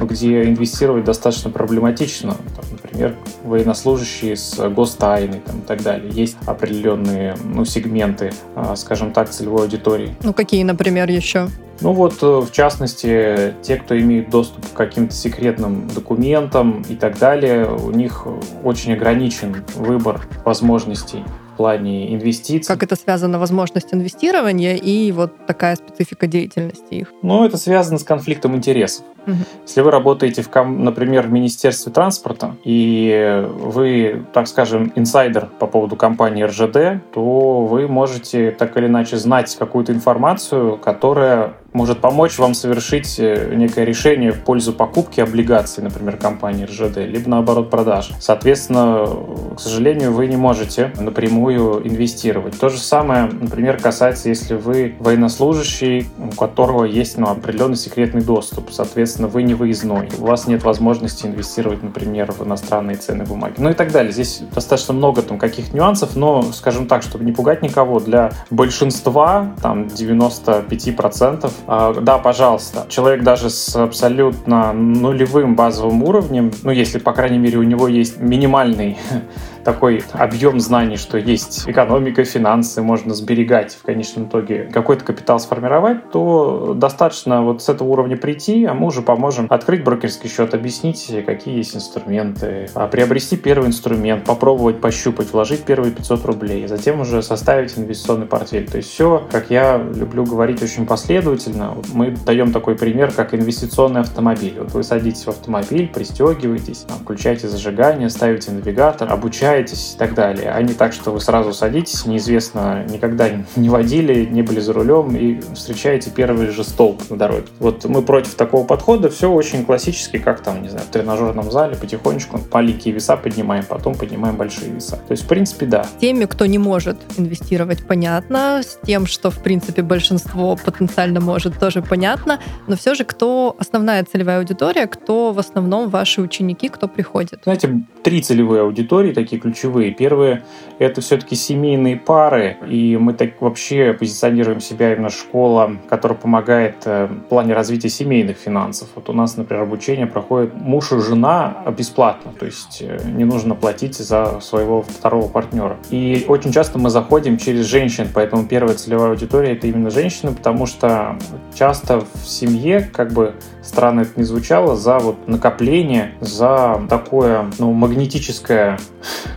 где 0.03 0.43
инвестировать 0.43 1.03
достаточно 1.03 1.49
проблематично. 1.49 2.33
Там, 2.33 2.65
например, 2.71 3.15
военнослужащие 3.43 4.35
с 4.35 4.57
гостайной 4.69 5.39
там, 5.39 5.59
и 5.59 5.61
так 5.61 5.81
далее. 5.81 6.11
Есть 6.11 6.37
определенные 6.45 7.35
ну, 7.43 7.65
сегменты, 7.65 8.31
э, 8.55 8.73
скажем 8.75 9.11
так, 9.11 9.29
целевой 9.29 9.63
аудитории. 9.63 10.15
Ну, 10.23 10.33
какие, 10.33 10.63
например, 10.63 11.09
еще? 11.09 11.47
Ну 11.81 11.93
вот, 11.93 12.21
э, 12.21 12.25
в 12.25 12.51
частности, 12.51 13.53
те, 13.61 13.77
кто 13.77 13.99
имеет 13.99 14.29
доступ 14.29 14.65
к 14.69 14.73
каким-то 14.73 15.13
секретным 15.13 15.87
документам 15.87 16.83
и 16.87 16.95
так 16.95 17.17
далее, 17.17 17.69
у 17.69 17.91
них 17.91 18.25
очень 18.63 18.93
ограничен 18.93 19.63
выбор 19.75 20.27
возможностей 20.45 21.23
в 21.53 21.57
плане 21.57 22.13
инвестиций. 22.13 22.73
Как 22.73 22.83
это 22.83 22.95
связано, 22.95 23.37
возможность 23.37 23.93
инвестирования 23.93 24.75
и 24.75 25.11
вот 25.11 25.45
такая 25.45 25.75
специфика 25.75 26.25
деятельности 26.25 26.93
их? 26.93 27.11
Ну, 27.21 27.45
это 27.45 27.57
связано 27.57 27.99
с 27.99 28.03
конфликтом 28.03 28.55
интересов. 28.55 29.05
Угу. 29.25 29.35
Если 29.63 29.81
вы 29.81 29.91
работаете, 29.91 30.41
в, 30.41 30.63
например, 30.65 31.27
в 31.27 31.31
Министерстве 31.31 31.91
транспорта, 31.91 32.55
и 32.63 33.45
вы, 33.49 34.25
так 34.33 34.47
скажем, 34.47 34.91
инсайдер 34.95 35.47
по 35.59 35.67
поводу 35.67 35.95
компании 35.95 36.43
РЖД, 36.43 37.03
то 37.13 37.65
вы 37.65 37.87
можете 37.87 38.51
так 38.51 38.75
или 38.77 38.87
иначе 38.87 39.17
знать 39.17 39.55
какую-то 39.55 39.93
информацию, 39.93 40.77
которая 40.77 41.53
может 41.73 41.99
помочь 41.99 42.37
вам 42.37 42.53
совершить 42.53 43.19
э, 43.19 43.53
некое 43.55 43.83
решение 43.83 44.31
в 44.31 44.41
пользу 44.41 44.73
покупки 44.73 45.19
облигаций, 45.19 45.83
например, 45.83 46.17
компании 46.17 46.65
РЖД, 46.65 46.97
либо 46.97 47.29
наоборот 47.29 47.69
продаж. 47.69 48.11
Соответственно, 48.19 49.07
к 49.55 49.59
сожалению, 49.59 50.13
вы 50.13 50.27
не 50.27 50.35
можете 50.35 50.91
напрямую 50.99 51.85
инвестировать. 51.87 52.59
То 52.59 52.69
же 52.69 52.77
самое, 52.77 53.23
например, 53.23 53.79
касается, 53.81 54.29
если 54.29 54.55
вы 54.55 54.95
военнослужащий, 54.99 56.07
у 56.19 56.35
которого 56.35 56.85
есть 56.85 57.17
ну, 57.17 57.27
определенный 57.27 57.75
секретный 57.75 58.21
доступ. 58.21 58.71
Соответственно, 58.71 59.12
вы 59.19 59.43
не 59.43 59.53
выездной. 59.53 60.09
У 60.17 60.25
вас 60.25 60.47
нет 60.47 60.63
возможности 60.63 61.25
инвестировать, 61.25 61.83
например, 61.83 62.31
в 62.31 62.45
иностранные 62.45 62.97
ценные 62.97 63.27
бумаги. 63.27 63.55
Ну 63.57 63.69
и 63.69 63.73
так 63.73 63.91
далее. 63.91 64.11
Здесь 64.11 64.41
достаточно 64.53 64.93
много 64.93 65.21
там 65.21 65.37
каких 65.37 65.73
нюансов, 65.73 66.15
но, 66.15 66.41
скажем 66.53 66.87
так, 66.87 67.03
чтобы 67.03 67.23
не 67.23 67.31
пугать 67.31 67.61
никого, 67.61 67.99
для 67.99 68.31
большинства, 68.49 69.53
там 69.61 69.87
95%, 69.87 71.51
а, 71.67 71.93
да, 71.93 72.17
пожалуйста. 72.17 72.85
Человек 72.89 73.23
даже 73.23 73.49
с 73.49 73.75
абсолютно 73.75 74.73
нулевым 74.73 75.55
базовым 75.55 76.03
уровнем, 76.03 76.51
ну, 76.63 76.71
если, 76.71 76.99
по 76.99 77.13
крайней 77.13 77.37
мере, 77.37 77.57
у 77.57 77.63
него 77.63 77.87
есть 77.87 78.19
минимальный 78.19 78.97
такой 79.63 80.03
объем 80.11 80.59
знаний, 80.59 80.97
что 80.97 81.17
есть 81.17 81.67
экономика, 81.67 82.23
финансы, 82.23 82.81
можно 82.81 83.13
сберегать 83.13 83.73
в 83.73 83.83
конечном 83.83 84.25
итоге 84.25 84.69
какой-то 84.71 85.05
капитал 85.05 85.39
сформировать, 85.39 86.11
то 86.11 86.73
достаточно 86.75 87.43
вот 87.43 87.63
с 87.63 87.69
этого 87.69 87.87
уровня 87.89 88.17
прийти, 88.17 88.65
а 88.65 88.73
мы 88.73 88.87
уже 88.87 89.01
поможем 89.01 89.47
открыть 89.49 89.83
брокерский 89.83 90.29
счет, 90.29 90.53
объяснить, 90.53 91.11
какие 91.25 91.57
есть 91.57 91.75
инструменты, 91.75 92.69
а, 92.75 92.87
приобрести 92.87 93.37
первый 93.37 93.67
инструмент, 93.67 94.25
попробовать 94.25 94.81
пощупать, 94.81 95.31
вложить 95.31 95.63
первые 95.63 95.91
500 95.91 96.25
рублей, 96.25 96.67
затем 96.67 97.01
уже 97.01 97.21
составить 97.21 97.77
инвестиционный 97.77 98.25
портфель. 98.25 98.69
То 98.69 98.77
есть 98.77 98.89
все, 98.89 99.27
как 99.31 99.49
я 99.49 99.77
люблю 99.77 100.25
говорить 100.25 100.61
очень 100.61 100.85
последовательно, 100.85 101.75
мы 101.93 102.11
даем 102.11 102.51
такой 102.51 102.75
пример, 102.75 103.11
как 103.11 103.33
инвестиционный 103.33 104.01
автомобиль. 104.01 104.55
Вот 104.59 104.73
вы 104.73 104.83
садитесь 104.83 105.25
в 105.25 105.29
автомобиль, 105.29 105.87
пристегиваетесь, 105.87 106.85
включаете 107.03 107.47
зажигание, 107.47 108.09
ставите 108.09 108.51
навигатор, 108.51 109.11
обучаете 109.11 109.52
общаетесь 109.53 109.93
и 109.95 109.97
так 109.97 110.13
далее, 110.13 110.51
а 110.51 110.61
не 110.61 110.73
так, 110.73 110.93
что 110.93 111.11
вы 111.11 111.19
сразу 111.19 111.53
садитесь, 111.53 112.05
неизвестно, 112.05 112.85
никогда 112.89 113.29
не 113.55 113.69
водили, 113.69 114.25
не 114.25 114.41
были 114.41 114.59
за 114.59 114.73
рулем 114.73 115.15
и 115.15 115.39
встречаете 115.53 116.11
первый 116.11 116.47
же 116.47 116.63
столб 116.63 117.01
на 117.09 117.17
дороге. 117.17 117.45
Вот 117.59 117.85
мы 117.85 118.01
против 118.01 118.35
такого 118.35 118.65
подхода, 118.65 119.09
все 119.09 119.31
очень 119.31 119.65
классически, 119.65 120.17
как 120.17 120.41
там, 120.41 120.61
не 120.61 120.69
знаю, 120.69 120.85
в 120.85 120.89
тренажерном 120.89 121.51
зале 121.51 121.75
потихонечку 121.75 122.39
маленькие 122.51 122.93
веса 122.93 123.15
поднимаем, 123.15 123.65
потом 123.67 123.95
поднимаем 123.95 124.35
большие 124.35 124.71
веса. 124.71 124.97
То 125.07 125.11
есть, 125.11 125.23
в 125.23 125.27
принципе, 125.27 125.65
да. 125.65 125.85
Теми, 125.99 126.25
кто 126.25 126.45
не 126.45 126.57
может 126.57 126.97
инвестировать, 127.17 127.85
понятно, 127.87 128.61
с 128.63 128.79
тем, 128.85 129.05
что, 129.05 129.29
в 129.29 129.39
принципе, 129.39 129.81
большинство 129.81 130.55
потенциально 130.55 131.19
может, 131.19 131.59
тоже 131.59 131.81
понятно, 131.81 132.39
но 132.67 132.75
все 132.75 132.95
же, 132.95 133.03
кто 133.03 133.55
основная 133.59 134.03
целевая 134.03 134.39
аудитория, 134.39 134.87
кто 134.87 135.31
в 135.31 135.39
основном 135.39 135.89
ваши 135.89 136.21
ученики, 136.21 136.69
кто 136.69 136.87
приходит? 136.87 137.41
Знаете, 137.43 137.83
три 138.03 138.21
целевые 138.21 138.63
аудитории, 138.63 139.13
такие 139.13 139.42
ключевые. 139.43 139.91
Первые— 139.91 140.43
это 140.79 141.01
все-таки 141.01 141.35
семейные 141.35 141.97
пары, 141.97 142.57
и 142.67 142.97
мы 142.97 143.13
так 143.13 143.41
вообще 143.41 143.93
позиционируем 143.93 144.61
себя 144.61 144.93
именно 144.93 145.09
школа, 145.09 145.77
которая 145.89 146.17
помогает 146.17 146.75
э, 146.85 147.05
в 147.05 147.29
плане 147.29 147.53
развития 147.53 147.89
семейных 147.89 148.37
финансов. 148.37 148.87
Вот 148.95 149.09
у 149.09 149.13
нас, 149.13 149.37
например, 149.37 149.63
обучение 149.63 150.07
проходит 150.07 150.55
муж 150.55 150.91
и 150.93 150.99
жена 150.99 151.57
бесплатно, 151.77 152.31
то 152.39 152.45
есть 152.45 152.81
э, 152.81 152.99
не 153.05 153.25
нужно 153.25 153.53
платить 153.53 153.97
за 153.97 154.39
своего 154.39 154.81
второго 154.81 155.27
партнера. 155.27 155.77
И 155.91 156.25
очень 156.27 156.51
часто 156.51 156.79
мы 156.79 156.89
заходим 156.89 157.37
через 157.37 157.65
женщин, 157.65 158.07
поэтому 158.13 158.45
первая 158.45 158.75
целевая 158.75 159.09
аудитория— 159.09 159.51
это 159.53 159.67
именно 159.67 159.89
женщины, 159.89 160.33
потому 160.33 160.65
что 160.65 161.17
часто 161.53 161.99
в 161.99 162.25
семье, 162.25 162.89
как 162.93 163.11
бы 163.11 163.33
странно 163.61 164.01
это 164.01 164.11
не 164.15 164.23
звучало, 164.23 164.75
за 164.75 164.99
вот 164.99 165.27
накопление, 165.27 166.13
за 166.21 166.81
такое 166.89 167.45
ну, 167.59 167.73
магнетическое 167.73 168.77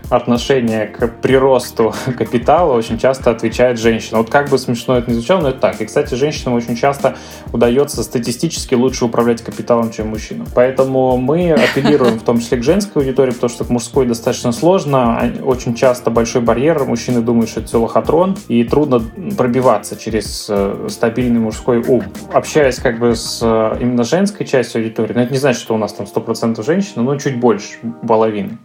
отношение 0.09 0.87
к 0.87 1.09
приросту 1.21 1.95
капитала 2.19 2.73
очень 2.73 2.99
часто 2.99 3.31
отвечает 3.31 3.79
женщина. 3.79 4.19
Вот 4.19 4.31
как 4.31 4.49
бы 4.50 4.59
смешно 4.59 4.97
это 4.97 5.11
ни 5.11 5.15
звучало, 5.15 5.43
но 5.43 5.49
это 5.50 5.61
так. 5.61 5.81
И, 5.81 5.87
кстати, 5.87 6.15
женщинам 6.15 6.55
очень 6.55 6.76
часто 6.76 7.17
удается 7.53 8.03
статистически 8.03 8.75
лучше 8.75 9.05
управлять 9.05 9.43
капиталом, 9.43 9.91
чем 9.91 10.09
мужчинам. 10.09 10.47
Поэтому 10.55 11.17
мы 11.17 11.53
апеллируем 11.53 12.19
в 12.19 12.23
том 12.23 12.41
числе 12.41 12.59
к 12.59 12.62
женской 12.62 13.03
аудитории, 13.03 13.33
потому 13.33 13.50
что 13.50 13.65
к 13.65 13.71
мужской 13.71 14.07
достаточно 14.07 14.53
сложно. 14.53 15.33
Очень 15.43 15.75
часто 15.75 16.11
большой 16.11 16.43
барьер. 16.43 16.85
Мужчины 16.85 17.21
думают, 17.21 17.50
что 17.50 17.61
это 17.61 17.69
все 17.69 17.81
лохотрон, 17.81 18.37
и 18.49 18.65
трудно 18.65 19.03
пробиваться 19.37 19.97
через 19.97 20.47
э, 20.49 20.87
стабильный 20.88 21.41
мужской 21.41 21.79
ум. 21.79 22.03
Общаясь 22.33 22.76
как 22.76 22.99
бы 22.99 23.15
с 23.15 23.41
э, 23.43 23.79
именно 23.81 24.05
женской 24.05 24.47
частью 24.47 24.81
аудитории, 24.81 25.12
но 25.15 25.23
это 25.23 25.33
не 25.33 25.38
значит, 25.38 25.61
что 25.61 25.75
у 25.75 25.79
нас 25.79 25.93
там 25.93 26.07
100% 26.07 26.65
женщин, 26.65 27.05
но 27.05 27.17
чуть 27.17 27.38
больше 27.38 27.79
половины. 28.07 28.59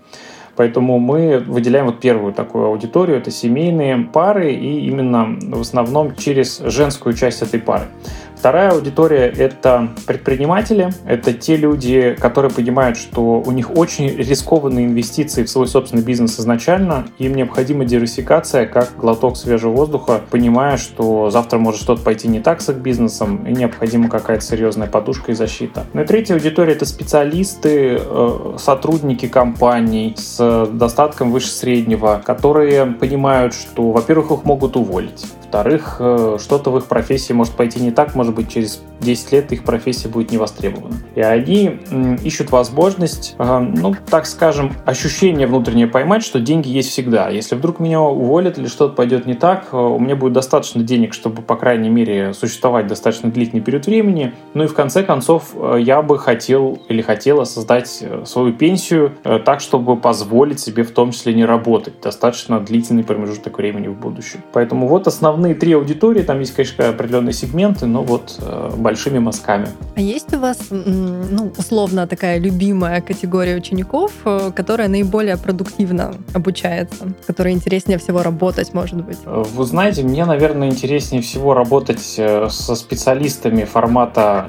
Поэтому 0.61 0.99
мы 0.99 1.39
выделяем 1.39 1.87
вот 1.87 1.99
первую 1.99 2.33
такую 2.33 2.65
аудиторию, 2.65 3.17
это 3.17 3.31
семейные 3.31 3.97
пары, 3.97 4.53
и 4.53 4.85
именно 4.85 5.35
в 5.41 5.61
основном 5.61 6.15
через 6.15 6.59
женскую 6.59 7.15
часть 7.15 7.41
этой 7.41 7.59
пары. 7.59 7.85
Вторая 8.41 8.71
аудитория— 8.71 9.27
это 9.37 9.89
предприниматели, 10.07 10.89
это 11.05 11.31
те 11.31 11.57
люди, 11.57 12.17
которые 12.19 12.51
понимают, 12.51 12.97
что 12.97 13.39
у 13.39 13.51
них 13.51 13.77
очень 13.77 14.07
рискованные 14.07 14.87
инвестиции 14.87 15.43
в 15.43 15.49
свой 15.51 15.67
собственный 15.67 16.01
бизнес 16.01 16.39
изначально, 16.39 17.05
им 17.19 17.35
необходима 17.35 17.85
диверсификация 17.85 18.65
как 18.65 18.97
глоток 18.97 19.37
свежего 19.37 19.73
воздуха, 19.73 20.21
понимая, 20.31 20.77
что 20.77 21.29
завтра 21.29 21.59
может 21.59 21.81
что-то 21.81 22.01
пойти 22.01 22.27
не 22.27 22.39
так 22.39 22.61
с 22.61 22.69
их 22.69 22.77
бизнесом, 22.77 23.45
и 23.45 23.51
необходима 23.51 24.09
какая-то 24.09 24.43
серьезная 24.43 24.87
подушка 24.87 25.33
и 25.33 25.35
защита. 25.35 25.85
Ну 25.93 26.01
и 26.01 26.05
третья 26.07 26.33
аудитория— 26.33 26.73
это 26.73 26.87
специалисты, 26.87 27.99
э, 28.01 28.55
сотрудники 28.57 29.27
компаний 29.27 30.15
с 30.17 30.65
достатком 30.65 31.31
выше 31.31 31.49
среднего, 31.49 32.19
которые 32.25 32.87
понимают, 32.87 33.53
что, 33.53 33.91
во-первых, 33.91 34.31
их 34.31 34.45
могут 34.45 34.77
уволить, 34.77 35.27
во-вторых, 35.51 35.97
э, 35.99 36.37
что-то 36.39 36.71
в 36.71 36.77
их 36.77 36.85
профессии 36.85 37.33
может 37.33 37.55
пойти 37.55 37.81
не 37.81 37.91
так, 37.91 38.15
может 38.15 38.33
быть, 38.33 38.49
через 38.49 38.81
10 39.01 39.31
лет 39.33 39.51
их 39.51 39.63
профессия 39.63 40.07
будет 40.07 40.31
не 40.31 40.37
востребована. 40.37 40.95
И 41.15 41.21
они 41.21 41.79
ищут 42.23 42.51
возможность, 42.51 43.35
э, 43.37 43.59
ну, 43.59 43.93
так 44.09 44.25
скажем, 44.27 44.71
ощущение 44.85 45.47
внутреннее 45.47 45.87
поймать, 45.87 46.23
что 46.23 46.39
деньги 46.39 46.69
есть 46.69 46.89
всегда. 46.89 47.29
Если 47.29 47.55
вдруг 47.55 47.79
меня 47.79 47.99
уволят 47.99 48.57
или 48.57 48.67
что-то 48.67 48.93
пойдет 48.93 49.25
не 49.25 49.33
так, 49.33 49.69
э, 49.73 49.77
у 49.77 49.99
меня 49.99 50.15
будет 50.15 50.31
достаточно 50.31 50.83
денег, 50.83 51.13
чтобы, 51.13 51.41
по 51.41 51.57
крайней 51.57 51.89
мере, 51.89 52.33
существовать 52.33 52.87
достаточно 52.87 53.29
длительный 53.29 53.61
период 53.61 53.87
времени. 53.87 54.33
Ну 54.53 54.63
и 54.63 54.67
в 54.67 54.73
конце 54.73 55.03
концов, 55.03 55.53
я 55.77 56.01
бы 56.01 56.17
хотел 56.17 56.79
или 56.87 57.01
хотела 57.01 57.43
создать 57.43 58.03
свою 58.25 58.53
пенсию 58.53 59.11
так, 59.45 59.59
чтобы 59.59 59.97
позволить 59.97 60.59
себе 60.59 60.83
в 60.83 60.91
том 60.91 61.11
числе 61.11 61.33
не 61.33 61.43
работать 61.43 61.95
достаточно 62.01 62.59
длительный 62.59 63.03
промежуток 63.03 63.57
времени 63.57 63.87
в 63.87 63.99
будущем. 63.99 64.39
Поэтому 64.53 64.87
вот 64.87 65.07
основные 65.07 65.40
основные 65.41 65.55
три 65.55 65.73
аудитории, 65.73 66.21
там 66.21 66.39
есть, 66.39 66.53
конечно, 66.53 66.89
определенные 66.89 67.33
сегменты, 67.33 67.85
но 67.87 68.03
вот 68.03 68.39
э, 68.39 68.71
большими 68.77 69.19
мазками. 69.19 69.67
А 69.95 70.01
есть 70.01 70.33
у 70.33 70.39
вас, 70.39 70.57
ну, 70.69 71.51
условно 71.57 72.05
такая 72.07 72.39
любимая 72.39 73.01
категория 73.01 73.55
учеников, 73.55 74.11
э, 74.25 74.51
которая 74.55 74.87
наиболее 74.87 75.37
продуктивно 75.37 76.13
обучается, 76.33 77.13
которой 77.27 77.53
интереснее 77.53 77.97
всего 77.97 78.23
работать, 78.23 78.73
может 78.73 79.03
быть? 79.03 79.17
Э, 79.25 79.43
вы 79.55 79.65
знаете, 79.65 80.03
мне, 80.03 80.25
наверное, 80.25 80.69
интереснее 80.69 81.21
всего 81.21 81.53
работать 81.53 82.15
э, 82.17 82.49
со 82.49 82.75
специалистами 82.75 83.63
формата 83.63 84.47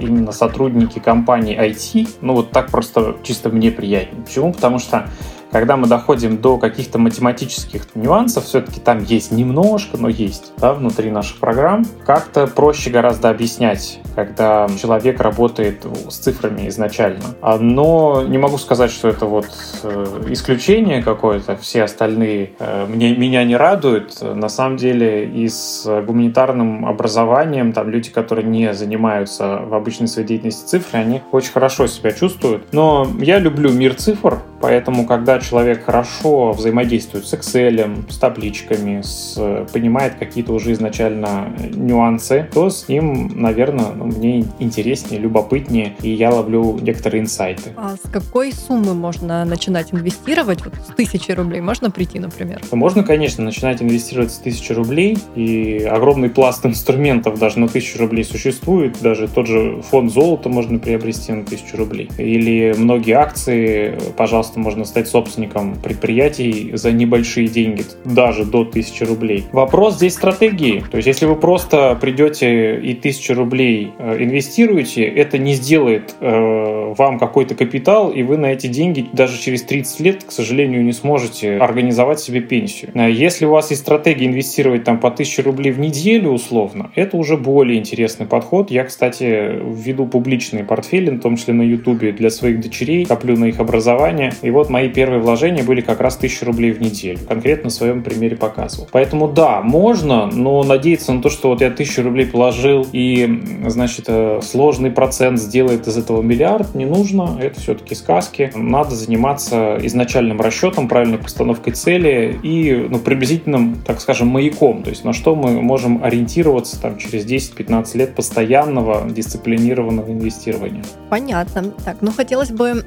именно 0.00 0.32
сотрудники 0.32 0.98
компании 0.98 1.58
IT. 1.58 2.08
Ну, 2.20 2.34
вот 2.34 2.50
так 2.50 2.70
просто 2.70 3.16
чисто 3.22 3.48
мне 3.48 3.70
приятнее. 3.70 4.22
Почему? 4.24 4.52
Потому 4.52 4.78
что 4.78 5.08
когда 5.54 5.76
мы 5.76 5.86
доходим 5.86 6.38
до 6.38 6.58
каких-то 6.58 6.98
математических 6.98 7.94
нюансов, 7.94 8.44
все-таки 8.44 8.80
там 8.80 9.04
есть 9.04 9.30
немножко, 9.30 9.96
но 9.96 10.08
есть 10.08 10.52
да, 10.58 10.74
внутри 10.74 11.12
наших 11.12 11.38
программ, 11.38 11.84
как-то 12.04 12.48
проще 12.48 12.90
гораздо 12.90 13.30
объяснять, 13.30 14.00
когда 14.16 14.66
человек 14.82 15.20
работает 15.20 15.86
с 16.08 16.16
цифрами 16.16 16.68
изначально. 16.68 17.22
А, 17.40 17.58
но 17.58 18.24
не 18.26 18.36
могу 18.36 18.58
сказать, 18.58 18.90
что 18.90 19.06
это 19.06 19.26
вот 19.26 19.46
э, 19.84 20.24
исключение 20.30 21.04
какое-то, 21.04 21.56
все 21.56 21.84
остальные 21.84 22.54
э, 22.58 22.86
мне, 22.86 23.14
меня 23.14 23.44
не 23.44 23.54
радуют. 23.54 24.20
На 24.22 24.48
самом 24.48 24.76
деле 24.76 25.24
и 25.24 25.46
с 25.46 25.84
гуманитарным 26.04 26.84
образованием, 26.84 27.72
там 27.72 27.90
люди, 27.90 28.10
которые 28.10 28.44
не 28.44 28.74
занимаются 28.74 29.60
в 29.64 29.74
обычной 29.74 30.08
своей 30.08 30.26
деятельности 30.26 30.66
цифры, 30.66 30.98
они 30.98 31.22
очень 31.30 31.52
хорошо 31.52 31.86
себя 31.86 32.10
чувствуют. 32.10 32.72
Но 32.72 33.06
я 33.20 33.38
люблю 33.38 33.70
мир 33.70 33.94
цифр, 33.94 34.40
поэтому 34.64 35.04
когда 35.04 35.40
человек 35.40 35.84
хорошо 35.84 36.52
взаимодействует 36.52 37.26
с 37.26 37.34
Excel, 37.34 38.10
с 38.10 38.16
табличками, 38.16 39.02
с, 39.02 39.38
понимает 39.74 40.14
какие-то 40.14 40.54
уже 40.54 40.72
изначально 40.72 41.54
нюансы, 41.74 42.48
то 42.50 42.70
с 42.70 42.88
ним, 42.88 43.30
наверное, 43.34 43.92
ну, 43.94 44.06
мне 44.06 44.46
интереснее, 44.60 45.20
любопытнее, 45.20 45.94
и 46.00 46.08
я 46.08 46.30
ловлю 46.30 46.78
некоторые 46.80 47.20
инсайты. 47.20 47.72
А 47.76 47.96
с 47.96 48.08
какой 48.10 48.54
суммы 48.54 48.94
можно 48.94 49.44
начинать 49.44 49.92
инвестировать? 49.92 50.64
Вот 50.64 50.72
с 50.76 50.94
тысячи 50.94 51.32
рублей 51.32 51.60
можно 51.60 51.90
прийти, 51.90 52.18
например? 52.18 52.62
Можно, 52.72 53.04
конечно, 53.04 53.44
начинать 53.44 53.82
инвестировать 53.82 54.32
с 54.32 54.38
тысячи 54.38 54.72
рублей, 54.72 55.18
и 55.34 55.84
огромный 55.84 56.30
пласт 56.30 56.64
инструментов 56.64 57.38
даже 57.38 57.58
на 57.58 57.68
тысячу 57.68 57.98
рублей 57.98 58.24
существует, 58.24 58.96
даже 59.02 59.28
тот 59.28 59.46
же 59.46 59.82
фонд 59.82 60.10
золота 60.10 60.48
можно 60.48 60.78
приобрести 60.78 61.32
на 61.32 61.44
тысячу 61.44 61.76
рублей. 61.76 62.08
Или 62.16 62.74
многие 62.78 63.12
акции, 63.12 63.98
пожалуйста, 64.16 64.53
можно 64.56 64.84
стать 64.84 65.08
собственником 65.08 65.76
предприятий 65.76 66.70
за 66.74 66.92
небольшие 66.92 67.48
деньги, 67.48 67.84
даже 68.04 68.44
до 68.44 68.60
1000 68.60 69.04
рублей. 69.06 69.44
Вопрос 69.52 69.96
здесь 69.96 70.14
стратегии. 70.14 70.84
То 70.90 70.96
есть, 70.96 71.06
если 71.06 71.26
вы 71.26 71.36
просто 71.36 71.96
придете 72.00 72.78
и 72.80 72.92
1000 72.92 73.34
рублей 73.34 73.92
э, 73.98 74.16
инвестируете, 74.22 75.04
это 75.04 75.38
не 75.38 75.54
сделает 75.54 76.14
э, 76.20 76.94
вам 76.96 77.18
какой-то 77.18 77.54
капитал, 77.54 78.10
и 78.10 78.22
вы 78.22 78.36
на 78.36 78.46
эти 78.46 78.66
деньги 78.66 79.06
даже 79.12 79.38
через 79.38 79.62
30 79.62 80.00
лет, 80.00 80.24
к 80.24 80.32
сожалению, 80.32 80.84
не 80.84 80.92
сможете 80.92 81.56
организовать 81.56 82.20
себе 82.20 82.40
пенсию. 82.40 82.90
Э, 82.94 83.10
если 83.10 83.46
у 83.46 83.50
вас 83.50 83.70
есть 83.70 83.82
стратегия 83.82 84.26
инвестировать 84.26 84.84
там 84.84 84.98
по 84.98 85.08
1000 85.08 85.42
рублей 85.42 85.72
в 85.72 85.78
неделю 85.78 86.30
условно, 86.30 86.90
это 86.94 87.16
уже 87.16 87.36
более 87.36 87.78
интересный 87.78 88.26
подход. 88.26 88.70
Я, 88.70 88.84
кстати, 88.84 89.58
введу 89.64 90.06
публичные 90.06 90.64
портфели, 90.64 91.10
в 91.10 91.20
том 91.20 91.36
числе 91.36 91.54
на 91.54 91.62
YouTube, 91.62 92.14
для 92.14 92.30
своих 92.30 92.60
дочерей, 92.60 93.04
коплю 93.04 93.36
на 93.36 93.46
их 93.46 93.60
образование. 93.60 94.32
И 94.44 94.50
вот 94.50 94.68
мои 94.68 94.90
первые 94.90 95.20
вложения 95.20 95.62
были 95.62 95.80
как 95.80 96.00
раз 96.00 96.16
1000 96.16 96.44
рублей 96.44 96.72
в 96.72 96.80
неделю. 96.80 97.18
Конкретно 97.26 97.70
в 97.70 97.72
своем 97.72 98.02
примере 98.02 98.36
показывал. 98.36 98.86
Поэтому 98.92 99.26
да, 99.26 99.62
можно, 99.62 100.26
но 100.26 100.62
надеяться 100.62 101.12
на 101.14 101.22
то, 101.22 101.30
что 101.30 101.48
вот 101.48 101.62
я 101.62 101.68
1000 101.68 102.02
рублей 102.02 102.26
положил 102.26 102.86
и, 102.92 103.42
значит, 103.68 104.04
э, 104.08 104.40
сложный 104.42 104.90
процент 104.90 105.40
сделает 105.40 105.88
из 105.88 105.96
этого 105.96 106.20
миллиард, 106.20 106.74
не 106.74 106.84
нужно. 106.84 107.38
Это 107.40 107.58
все-таки 107.58 107.94
сказки. 107.94 108.52
Надо 108.54 108.94
заниматься 108.94 109.78
изначальным 109.80 110.42
расчетом, 110.42 110.88
правильной 110.88 111.18
постановкой 111.18 111.72
цели 111.72 112.38
и 112.42 112.86
ну, 112.90 112.98
приблизительным, 112.98 113.76
так 113.86 113.98
скажем, 114.02 114.28
маяком. 114.28 114.82
То 114.82 114.90
есть 114.90 115.04
на 115.04 115.14
что 115.14 115.34
мы 115.34 115.62
можем 115.62 116.04
ориентироваться 116.04 116.78
там, 116.82 116.98
через 116.98 117.24
10-15 117.24 117.96
лет 117.96 118.14
постоянного 118.14 119.08
дисциплинированного 119.08 120.10
инвестирования. 120.10 120.84
Понятно. 121.08 121.72
Так, 121.82 121.96
ну 122.02 122.12
хотелось 122.12 122.50
бы 122.50 122.84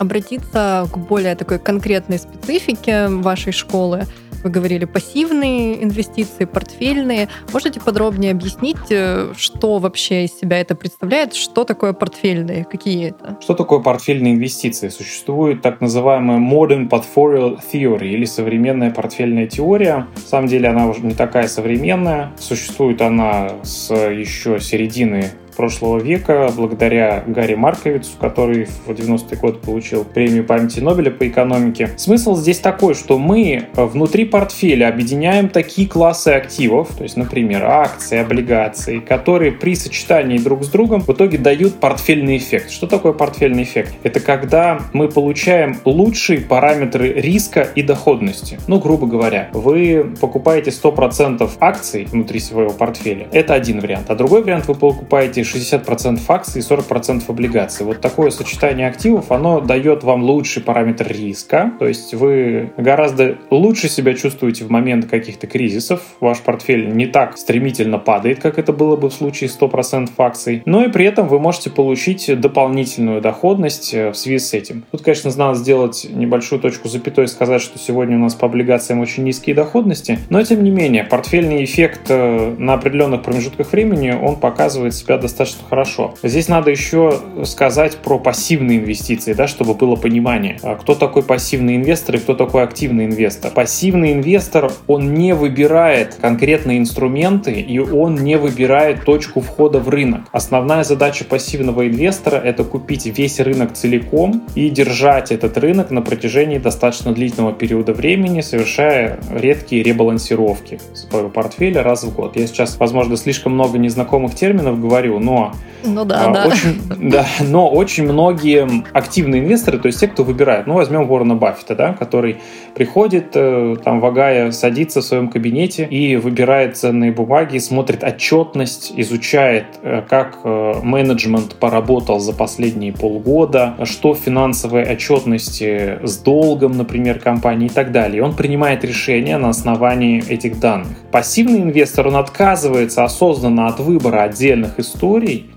обратиться 0.00 0.87
к 0.90 0.98
более 0.98 1.34
такой 1.34 1.58
конкретной 1.58 2.18
специфике 2.18 3.08
вашей 3.08 3.52
школы. 3.52 4.06
Вы 4.44 4.50
говорили 4.50 4.84
пассивные 4.84 5.82
инвестиции, 5.82 6.44
портфельные. 6.44 7.28
Можете 7.52 7.80
подробнее 7.80 8.30
объяснить, 8.30 8.76
э, 8.90 9.32
что 9.36 9.78
вообще 9.78 10.24
из 10.24 10.38
себя 10.38 10.60
это 10.60 10.76
представляет? 10.76 11.34
Что 11.34 11.64
такое 11.64 11.92
портфельные? 11.92 12.64
Какие 12.64 13.10
это? 13.10 13.36
Что 13.40 13.54
такое 13.54 13.80
портфельные 13.80 14.34
инвестиции? 14.34 14.90
Существует 14.90 15.60
так 15.62 15.80
называемая 15.80 16.38
Modern 16.38 16.88
Portfolio 16.88 17.58
Theory 17.72 18.08
или 18.08 18.24
современная 18.26 18.92
портфельная 18.92 19.48
теория. 19.48 20.06
На 20.14 20.22
самом 20.22 20.46
деле 20.46 20.68
она 20.68 20.86
уже 20.86 21.00
не 21.00 21.14
такая 21.14 21.48
современная. 21.48 22.32
Существует 22.38 23.02
она 23.02 23.50
с 23.64 23.92
еще 23.92 24.60
середины 24.60 25.32
прошлого 25.58 25.98
века, 25.98 26.50
благодаря 26.56 27.24
Гарри 27.26 27.54
Марковицу, 27.54 28.12
который 28.18 28.66
в 28.86 28.90
90-е 28.90 29.36
годы 29.36 29.58
получил 29.58 30.04
премию 30.04 30.44
памяти 30.44 30.78
Нобеля 30.78 31.10
по 31.10 31.26
экономике. 31.26 31.90
Смысл 31.96 32.36
здесь 32.36 32.60
такой, 32.60 32.94
что 32.94 33.18
мы 33.18 33.64
внутри 33.74 34.24
портфеля 34.24 34.88
объединяем 34.88 35.48
такие 35.48 35.88
классы 35.88 36.28
активов, 36.28 36.94
то 36.96 37.02
есть, 37.02 37.16
например, 37.16 37.64
акции, 37.64 38.18
облигации, 38.18 39.00
которые 39.00 39.50
при 39.50 39.74
сочетании 39.74 40.38
друг 40.38 40.62
с 40.62 40.68
другом 40.68 41.00
в 41.00 41.10
итоге 41.10 41.38
дают 41.38 41.74
портфельный 41.80 42.36
эффект. 42.36 42.70
Что 42.70 42.86
такое 42.86 43.12
портфельный 43.12 43.64
эффект? 43.64 43.94
Это 44.04 44.20
когда 44.20 44.80
мы 44.92 45.08
получаем 45.08 45.78
лучшие 45.84 46.40
параметры 46.40 47.12
риска 47.14 47.62
и 47.62 47.82
доходности. 47.82 48.60
Ну, 48.68 48.78
грубо 48.78 49.08
говоря, 49.08 49.48
вы 49.52 50.14
покупаете 50.20 50.70
100% 50.70 51.50
акций 51.58 52.04
внутри 52.04 52.38
своего 52.38 52.70
портфеля. 52.70 53.26
Это 53.32 53.54
один 53.54 53.80
вариант. 53.80 54.08
А 54.08 54.14
другой 54.14 54.42
вариант, 54.44 54.68
вы 54.68 54.76
покупаете 54.76 55.42
60% 55.52 56.20
акций 56.28 56.60
и 56.60 56.64
40% 56.64 57.24
облигаций. 57.28 57.86
Вот 57.86 58.00
такое 58.00 58.30
сочетание 58.30 58.88
активов, 58.88 59.32
оно 59.32 59.60
дает 59.60 60.04
вам 60.04 60.22
лучший 60.22 60.62
параметр 60.62 61.08
риска, 61.08 61.72
то 61.78 61.86
есть 61.86 62.14
вы 62.14 62.72
гораздо 62.76 63.38
лучше 63.50 63.88
себя 63.88 64.14
чувствуете 64.14 64.64
в 64.64 64.70
момент 64.70 65.06
каких-то 65.06 65.46
кризисов, 65.46 66.02
ваш 66.20 66.40
портфель 66.40 66.94
не 66.94 67.06
так 67.06 67.38
стремительно 67.38 67.98
падает, 67.98 68.40
как 68.40 68.58
это 68.58 68.72
было 68.72 68.96
бы 68.96 69.10
в 69.10 69.14
случае 69.14 69.50
100% 69.50 70.10
акций, 70.18 70.62
но 70.66 70.84
и 70.84 70.88
при 70.88 71.06
этом 71.06 71.28
вы 71.28 71.38
можете 71.40 71.70
получить 71.70 72.28
дополнительную 72.40 73.20
доходность 73.20 73.94
э, 73.94 74.10
в 74.10 74.14
связи 74.14 74.38
с 74.38 74.54
этим. 74.54 74.84
Тут, 74.90 75.02
конечно, 75.02 75.30
надо 75.36 75.58
сделать 75.58 76.06
небольшую 76.10 76.60
точку 76.60 76.88
запятой 76.88 77.24
и 77.24 77.28
сказать, 77.28 77.62
что 77.62 77.78
сегодня 77.78 78.16
у 78.16 78.20
нас 78.20 78.34
по 78.34 78.46
облигациям 78.46 79.00
очень 79.00 79.24
низкие 79.24 79.54
доходности, 79.54 80.18
но 80.30 80.42
тем 80.42 80.62
не 80.62 80.70
менее, 80.70 81.04
портфельный 81.04 81.64
эффект 81.64 82.02
э, 82.08 82.54
на 82.58 82.74
определенных 82.74 83.22
промежутках 83.22 83.72
времени, 83.72 84.10
он 84.10 84.36
показывает 84.36 84.94
себя 84.94 85.16
достаточно 85.18 85.37
достаточно 85.38 85.68
хорошо. 85.68 86.14
Здесь 86.22 86.48
надо 86.48 86.70
еще 86.70 87.20
сказать 87.44 87.96
про 87.98 88.18
пассивные 88.18 88.78
инвестиции, 88.78 89.32
да, 89.32 89.46
чтобы 89.46 89.74
было 89.74 89.96
понимание, 89.96 90.58
а 90.62 90.74
кто 90.74 90.94
такой 90.94 91.22
пассивный 91.22 91.76
инвестор 91.76 92.16
и 92.16 92.18
кто 92.18 92.34
такой 92.34 92.64
активный 92.64 93.06
инвестор. 93.06 93.52
Пассивный 93.52 94.12
инвестор, 94.12 94.72
он 94.86 95.14
не 95.14 95.34
выбирает 95.34 96.16
конкретные 96.20 96.78
инструменты 96.78 97.52
и 97.52 97.78
он 97.78 98.16
не 98.16 98.36
выбирает 98.36 99.04
точку 99.04 99.40
входа 99.40 99.78
в 99.78 99.88
рынок. 99.88 100.22
Основная 100.32 100.84
задача 100.84 101.24
пассивного 101.24 101.86
инвестора– 101.86 102.36
это 102.44 102.64
купить 102.64 103.06
весь 103.06 103.40
рынок 103.40 103.74
целиком 103.74 104.44
и 104.54 104.70
держать 104.70 105.30
этот 105.30 105.56
рынок 105.58 105.90
на 105.90 106.02
протяжении 106.02 106.58
достаточно 106.58 107.12
длительного 107.12 107.52
периода 107.52 107.92
времени, 107.92 108.40
совершая 108.40 109.20
редкие 109.30 109.82
ребалансировки 109.82 110.80
своего 110.94 111.28
портфеля 111.28 111.82
раз 111.82 112.04
в 112.04 112.14
год. 112.14 112.36
Я 112.36 112.46
сейчас, 112.46 112.78
возможно, 112.78 113.16
слишком 113.16 113.52
много 113.52 113.78
незнакомых 113.78 114.34
терминов 114.34 114.80
говорю, 114.80 115.18
но 115.28 115.52
ну 115.84 116.04
да, 116.04 116.26
а, 116.26 116.32
да. 116.32 116.46
Очень, 116.46 117.10
да. 117.10 117.26
Но 117.40 117.68
очень 117.68 118.04
многие 118.04 118.68
активные 118.92 119.42
инвесторы, 119.42 119.78
то 119.78 119.86
есть 119.86 120.00
те, 120.00 120.08
кто 120.08 120.24
выбирает, 120.24 120.66
ну 120.66 120.74
возьмем 120.74 121.06
Ворона 121.06 121.36
Баффета, 121.36 121.74
да, 121.74 121.92
который 121.92 122.38
приходит, 122.74 123.30
э, 123.34 123.76
там 123.84 124.00
вагая, 124.00 124.50
садится 124.50 125.00
в 125.00 125.04
своем 125.04 125.28
кабинете 125.28 125.84
и 125.84 126.16
выбирает 126.16 126.76
ценные 126.76 127.12
бумаги, 127.12 127.58
смотрит 127.58 128.02
отчетность, 128.02 128.92
изучает, 128.96 129.66
э, 129.82 130.02
как 130.08 130.38
э, 130.44 130.74
менеджмент 130.82 131.54
поработал 131.56 132.18
за 132.18 132.32
последние 132.32 132.92
полгода, 132.92 133.76
что 133.84 134.14
в 134.14 134.18
финансовой 134.18 134.82
отчетности 134.82 135.98
с 136.02 136.18
долгом, 136.18 136.76
например, 136.76 137.20
компании 137.20 137.66
и 137.66 137.72
так 137.72 137.92
далее. 137.92 138.22
Он 138.22 138.34
принимает 138.34 138.84
решение 138.84 139.38
на 139.38 139.50
основании 139.50 140.24
этих 140.28 140.58
данных. 140.58 140.96
Пассивный 141.12 141.60
инвестор, 141.60 142.08
он 142.08 142.16
отказывается 142.16 143.04
осознанно 143.04 143.68
от 143.68 143.80
выбора 143.80 144.22
отдельных 144.22 144.78
историй, 144.78 145.07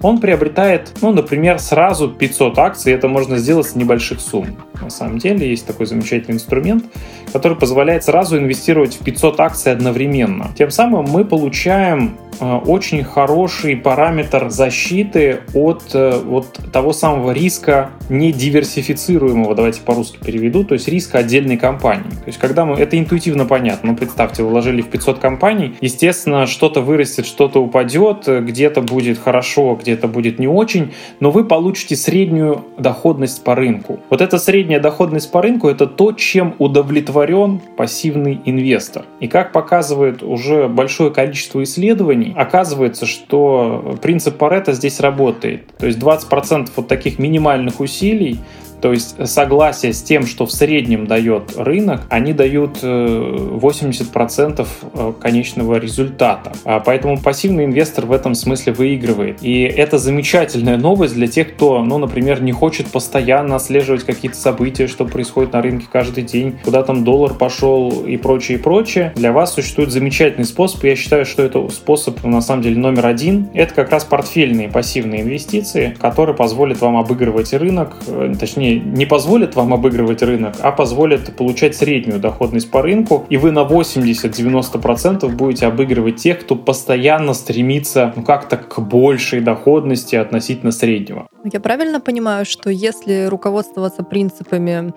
он 0.02 0.20
приобретает, 0.20 0.92
ну, 1.02 1.12
например, 1.12 1.60
сразу 1.60 2.10
500 2.10 2.58
акций, 2.58 2.94
это 2.94 3.08
можно 3.08 3.38
сделать 3.38 3.68
с 3.68 3.76
небольших 3.76 4.20
сумм. 4.22 4.58
На 4.82 4.90
самом 4.90 5.18
деле 5.18 5.50
есть 5.50 5.66
такой 5.66 5.86
замечательный 5.86 6.36
инструмент, 6.36 6.86
который 7.32 7.58
позволяет 7.58 8.04
сразу 8.04 8.38
инвестировать 8.38 8.96
в 8.96 9.04
500 9.04 9.40
акций 9.40 9.72
одновременно. 9.72 10.52
Тем 10.58 10.72
самым 10.72 11.06
мы 11.06 11.26
получаем 11.26 12.18
очень 12.42 13.04
хороший 13.04 13.76
параметр 13.76 14.50
защиты 14.50 15.42
от 15.54 15.84
э, 15.94 16.20
вот 16.24 16.60
того 16.74 16.92
самого 16.92 17.32
риска 17.32 17.92
недиверсифицируемого, 18.10 19.54
давайте 19.54 19.82
по-русски 19.82 20.18
переведу, 20.24 20.64
то 20.64 20.74
есть 20.74 20.88
риска 20.88 21.20
отдельной 21.20 21.58
компании. 21.58 22.10
То 22.10 22.28
есть 22.28 22.40
когда 22.40 22.66
мы, 22.66 22.78
это 22.78 22.98
интуитивно 22.98 23.46
понятно, 23.46 23.92
ну 23.92 23.96
представьте, 23.96 24.44
вложили 24.44 24.82
в 24.82 24.90
500 24.90 25.20
компаний, 25.20 25.76
естественно, 25.82 26.48
что-то 26.48 26.82
вырастет, 26.82 27.26
что-то 27.28 27.62
упадет, 27.62 28.28
где-то 28.28 28.82
будет 28.82 29.20
хорошо, 29.20 29.78
где-то 29.80 30.08
будет 30.08 30.40
не 30.40 30.48
очень, 30.48 30.94
но 31.20 31.30
вы 31.30 31.44
получите 31.44 31.96
среднюю 31.96 32.66
доходность 32.78 33.44
по 33.44 33.54
рынку. 33.56 34.00
Вот 34.10 34.22
эта 34.22 34.40
средняя 34.40 34.80
доходность 34.80 35.32
по 35.32 35.42
рынку 35.42 35.68
это 35.68 35.86
то, 35.86 36.12
чем 36.12 36.56
удовлетворен 36.58 37.62
пассивный 37.78 38.42
инвестор. 38.46 39.06
И 39.20 39.28
как 39.28 39.52
показывает 39.52 40.24
уже 40.24 40.68
большое 40.68 41.12
количество 41.12 41.62
исследований, 41.64 42.31
оказывается, 42.36 43.06
что 43.06 43.98
принцип 44.02 44.38
Паретта 44.38 44.74
здесь 44.74 45.00
работает. 45.00 45.68
То 45.78 45.88
есть 45.88 46.00
20% 46.00 46.70
вот 46.76 46.88
таких 46.88 47.20
минимальных 47.20 47.80
усилий 47.80 48.40
то 48.82 48.92
есть 48.92 49.16
согласие 49.28 49.94
с 49.94 50.02
тем, 50.02 50.26
что 50.26 50.46
в 50.46 50.52
среднем 50.52 51.08
дает 51.08 51.56
рынок, 51.56 52.02
они 52.10 52.34
дают 52.34 52.84
80% 52.84 54.62
э, 54.62 54.66
э, 54.94 55.14
конечного 55.20 55.76
результата. 55.76 56.52
А 56.66 56.80
поэтому 56.80 57.20
пассивный 57.20 57.66
инвестор 57.66 58.06
в 58.06 58.12
этом 58.12 58.34
смысле 58.34 58.74
выигрывает. 58.74 59.44
И 59.44 59.62
это 59.62 59.98
замечательная 59.98 60.78
новость 60.78 61.14
для 61.14 61.28
тех, 61.28 61.54
кто, 61.54 61.84
ну, 61.84 61.98
например, 61.98 62.42
не 62.42 62.52
хочет 62.52 62.88
постоянно 62.88 63.56
отслеживать 63.56 64.04
какие-то 64.04 64.38
события, 64.38 64.88
что 64.88 65.06
происходит 65.06 65.54
на 65.54 65.62
рынке 65.62 65.86
каждый 65.92 66.24
день, 66.24 66.58
куда 66.64 66.84
там 66.84 67.04
доллар 67.04 67.34
пошел 67.34 68.04
и 68.06 68.18
прочее, 68.18 68.58
и 68.58 68.62
прочее. 68.62 69.14
Для 69.16 69.32
вас 69.32 69.54
существует 69.54 69.92
замечательный 69.92 70.46
способ. 70.46 70.84
Я 70.84 70.96
считаю, 70.96 71.26
что 71.26 71.44
это 71.44 71.70
способ, 71.70 72.24
на 72.24 72.42
самом 72.42 72.64
деле, 72.64 72.78
номер 72.78 73.06
один. 73.06 73.50
Это 73.54 73.74
как 73.74 73.92
раз 73.92 74.04
портфельные 74.06 74.70
пассивные 74.70 75.22
инвестиции, 75.22 75.96
которые 76.00 76.36
позволят 76.36 76.82
вам 76.82 76.98
обыгрывать 76.98 77.54
рынок, 77.54 77.96
э, 78.08 78.34
не 78.80 79.06
позволят 79.06 79.56
вам 79.56 79.74
обыгрывать 79.74 80.22
рынок, 80.22 80.56
а 80.62 80.72
позволят 80.72 81.36
получать 81.36 81.76
среднюю 81.76 82.20
доходность 82.20 82.72
по 82.72 82.82
рынку, 82.82 83.26
и 83.30 83.38
вы 83.38 83.52
на 83.52 83.64
80-90% 83.64 85.28
будете 85.30 85.66
обыгрывать 85.68 86.18
тех, 86.18 86.40
кто 86.40 86.56
постоянно 86.56 87.34
стремится 87.34 88.14
ну, 88.16 88.24
как-то 88.24 88.58
к 88.58 88.80
большей 88.80 89.42
доходности 89.42 90.16
относительно 90.16 90.72
среднего. 90.72 91.28
Я 91.52 91.60
правильно 91.60 92.00
понимаю, 92.00 92.46
что 92.46 92.70
если 92.70 93.26
руководствоваться 93.26 94.04
принципами 94.04 94.94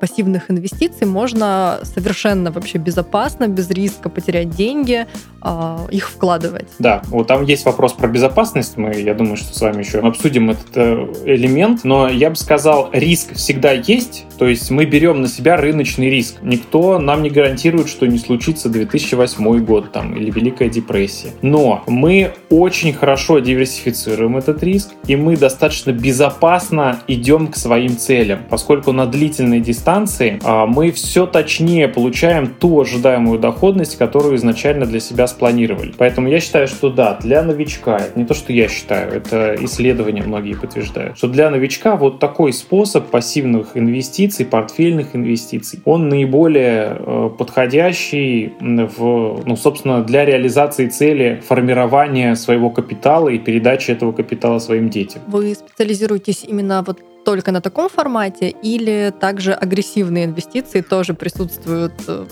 пассивных 0.00 0.50
инвестиций 0.50 1.06
можно 1.06 1.80
совершенно 1.82 2.50
вообще 2.50 2.78
безопасно, 2.78 3.48
без 3.48 3.70
риска 3.70 4.08
потерять 4.08 4.50
деньги, 4.50 5.06
а, 5.42 5.86
их 5.90 6.08
вкладывать. 6.08 6.68
Да, 6.78 7.02
вот 7.06 7.26
там 7.26 7.44
есть 7.44 7.64
вопрос 7.64 7.92
про 7.92 8.08
безопасность. 8.08 8.76
Мы, 8.76 8.94
я 8.96 9.14
думаю, 9.14 9.36
что 9.36 9.54
с 9.54 9.60
вами 9.60 9.82
еще 9.82 9.98
обсудим 10.00 10.50
этот 10.50 10.76
э, 10.76 11.06
элемент. 11.24 11.84
Но 11.84 12.08
я 12.08 12.30
бы 12.30 12.36
сказал, 12.36 12.88
риск 12.92 13.34
всегда 13.34 13.72
есть. 13.72 14.24
То 14.38 14.48
есть 14.48 14.70
мы 14.70 14.86
берем 14.86 15.20
на 15.20 15.28
себя 15.28 15.56
рыночный 15.56 16.10
риск. 16.10 16.36
Никто 16.42 16.98
нам 16.98 17.22
не 17.22 17.30
гарантирует, 17.30 17.88
что 17.88 18.06
не 18.06 18.18
случится 18.18 18.68
2008 18.68 19.64
год 19.64 19.92
там, 19.92 20.16
или 20.16 20.30
Великая 20.30 20.68
депрессия. 20.68 21.30
Но 21.42 21.84
мы 21.86 22.32
очень 22.50 22.92
хорошо 22.92 23.38
диверсифицируем 23.38 24.36
этот 24.36 24.62
риск, 24.62 24.90
и 25.06 25.16
мы 25.16 25.36
достаточно 25.36 25.92
безопасно 25.92 27.00
идем 27.08 27.48
к 27.48 27.56
своим 27.56 27.96
целям, 27.96 28.40
поскольку 28.48 28.92
на 28.92 29.06
длительной 29.06 29.60
дистанции 29.66 30.40
а, 30.42 30.66
мы 30.66 30.92
все 30.92 31.26
точнее 31.26 31.88
получаем 31.88 32.46
ту 32.46 32.80
ожидаемую 32.80 33.38
доходность, 33.38 33.98
которую 33.98 34.36
изначально 34.36 34.86
для 34.86 35.00
себя 35.00 35.26
спланировали. 35.26 35.92
Поэтому 35.98 36.28
я 36.28 36.40
считаю, 36.40 36.68
что 36.68 36.88
да, 36.90 37.18
для 37.20 37.42
новичка, 37.42 37.96
это 37.98 38.18
не 38.18 38.24
то, 38.24 38.34
что 38.34 38.52
я 38.52 38.68
считаю, 38.68 39.12
это 39.12 39.56
исследования 39.60 40.22
многие 40.22 40.54
подтверждают, 40.54 41.18
что 41.18 41.28
для 41.28 41.50
новичка 41.50 41.96
вот 41.96 42.18
такой 42.18 42.52
способ 42.52 43.06
пассивных 43.10 43.76
инвестиций, 43.76 44.46
портфельных 44.46 45.14
инвестиций, 45.14 45.80
он 45.84 46.08
наиболее 46.08 46.96
э, 46.98 47.30
подходящий 47.36 48.54
в, 48.60 49.42
ну, 49.44 49.56
собственно, 49.56 50.02
для 50.02 50.24
реализации 50.24 50.86
цели 50.86 51.42
формирования 51.46 52.36
своего 52.36 52.70
капитала 52.70 53.28
и 53.28 53.38
передачи 53.38 53.90
этого 53.90 54.12
капитала 54.12 54.58
своим 54.58 54.88
детям. 54.88 55.22
Вы 55.26 55.54
специализируетесь 55.54 56.44
именно 56.44 56.82
вот 56.86 57.00
только 57.26 57.50
на 57.50 57.60
таком 57.60 57.88
формате 57.88 58.54
или 58.62 59.12
также 59.20 59.52
агрессивные 59.52 60.26
инвестиции 60.26 60.80
тоже 60.80 61.12
присутствуют 61.12 61.92
э, 62.06 62.24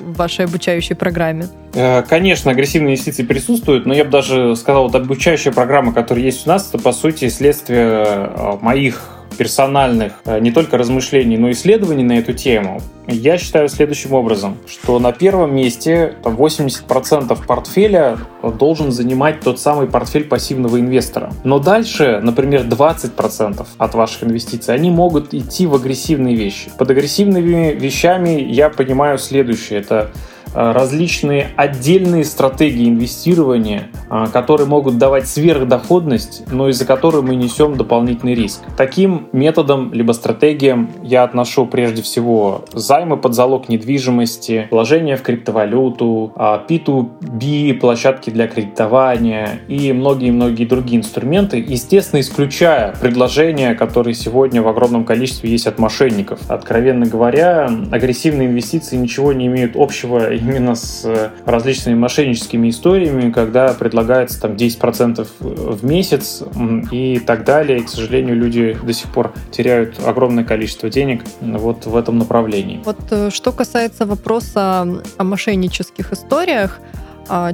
в 0.00 0.16
вашей 0.16 0.46
обучающей 0.46 0.96
программе? 0.96 1.48
Э, 1.74 2.02
конечно, 2.02 2.50
агрессивные 2.50 2.94
инвестиции 2.94 3.24
присутствуют, 3.24 3.84
но 3.84 3.92
я 3.92 4.06
бы 4.06 4.10
даже 4.10 4.56
сказал, 4.56 4.84
вот 4.84 4.94
обучающая 4.94 5.52
программа, 5.52 5.92
которая 5.92 6.24
есть 6.24 6.46
у 6.46 6.48
нас, 6.48 6.66
это 6.70 6.82
по 6.82 6.92
сути 6.92 7.28
следствие 7.28 8.04
э, 8.06 8.56
моих 8.62 9.17
персональных 9.36 10.14
э, 10.24 10.38
не 10.40 10.50
только 10.50 10.78
размышлений, 10.78 11.36
но 11.36 11.48
и 11.48 11.52
исследований 11.52 12.04
на 12.04 12.18
эту 12.18 12.32
тему, 12.32 12.80
я 13.06 13.38
считаю 13.38 13.68
следующим 13.68 14.12
образом, 14.12 14.58
что 14.66 14.98
на 14.98 15.12
первом 15.12 15.54
месте 15.54 16.14
там, 16.22 16.36
80% 16.36 17.46
портфеля 17.46 18.18
должен 18.42 18.92
занимать 18.92 19.40
тот 19.40 19.58
самый 19.58 19.86
портфель 19.86 20.24
пассивного 20.24 20.78
инвестора. 20.78 21.32
Но 21.44 21.58
дальше, 21.58 22.20
например, 22.22 22.62
20% 22.66 23.66
от 23.78 23.94
ваших 23.94 24.24
инвестиций, 24.24 24.74
они 24.74 24.90
могут 24.90 25.32
идти 25.32 25.66
в 25.66 25.74
агрессивные 25.74 26.36
вещи. 26.36 26.70
Под 26.76 26.90
агрессивными 26.90 27.72
вещами 27.72 28.40
я 28.40 28.68
понимаю 28.68 29.18
следующее. 29.18 29.80
Это 29.80 30.10
различные 30.54 31.48
отдельные 31.56 32.24
стратегии 32.24 32.88
инвестирования, 32.88 33.88
э, 34.10 34.26
которые 34.32 34.66
могут 34.66 34.98
давать 34.98 35.28
сверхдоходность, 35.28 36.44
но 36.50 36.68
из-за 36.68 36.84
которой 36.84 37.22
мы 37.22 37.36
несем 37.36 37.76
дополнительный 37.76 38.34
риск. 38.34 38.60
Таким 38.76 39.28
методом 39.32 39.92
либо 39.92 40.12
стратегиям 40.12 40.90
я 41.02 41.24
отношу 41.24 41.66
прежде 41.66 42.02
всего 42.02 42.64
займы 42.72 43.16
под 43.16 43.34
залог 43.34 43.68
недвижимости, 43.68 44.68
вложения 44.70 45.16
в 45.16 45.22
криптовалюту, 45.22 46.32
P2B, 46.36 47.76
а, 47.76 47.80
площадки 47.80 48.30
для 48.30 48.48
кредитования 48.48 49.60
и 49.68 49.92
многие-многие 49.92 50.64
другие 50.64 50.98
инструменты, 51.00 51.58
естественно, 51.58 52.20
исключая 52.20 52.94
предложения, 53.00 53.74
которые 53.74 54.14
сегодня 54.14 54.62
в 54.62 54.68
огромном 54.68 55.04
количестве 55.04 55.50
есть 55.50 55.66
от 55.66 55.78
мошенников. 55.78 56.40
Откровенно 56.48 57.06
говоря, 57.06 57.70
агрессивные 57.90 58.48
инвестиции 58.48 58.96
ничего 58.96 59.32
не 59.32 59.46
имеют 59.46 59.72
общего 59.76 60.37
именно 60.38 60.74
с 60.74 61.04
э, 61.04 61.30
различными 61.44 61.96
мошенническими 61.96 62.70
историями, 62.70 63.30
когда 63.30 63.74
предлагается 63.74 64.40
там 64.40 64.52
10% 64.52 65.26
в 65.40 65.84
месяц 65.84 66.42
и 66.90 67.18
так 67.18 67.44
далее. 67.44 67.80
И, 67.80 67.82
к 67.82 67.88
сожалению, 67.88 68.36
люди 68.36 68.76
до 68.82 68.92
сих 68.92 69.10
пор 69.10 69.32
теряют 69.50 69.96
огромное 70.04 70.44
количество 70.44 70.88
денег 70.88 71.22
вот 71.40 71.86
в 71.86 71.96
этом 71.96 72.18
направлении. 72.18 72.80
Вот 72.84 72.98
э, 73.10 73.30
что 73.30 73.52
касается 73.52 74.06
вопроса 74.06 74.86
о 75.16 75.24
мошеннических 75.24 76.12
историях, 76.12 76.80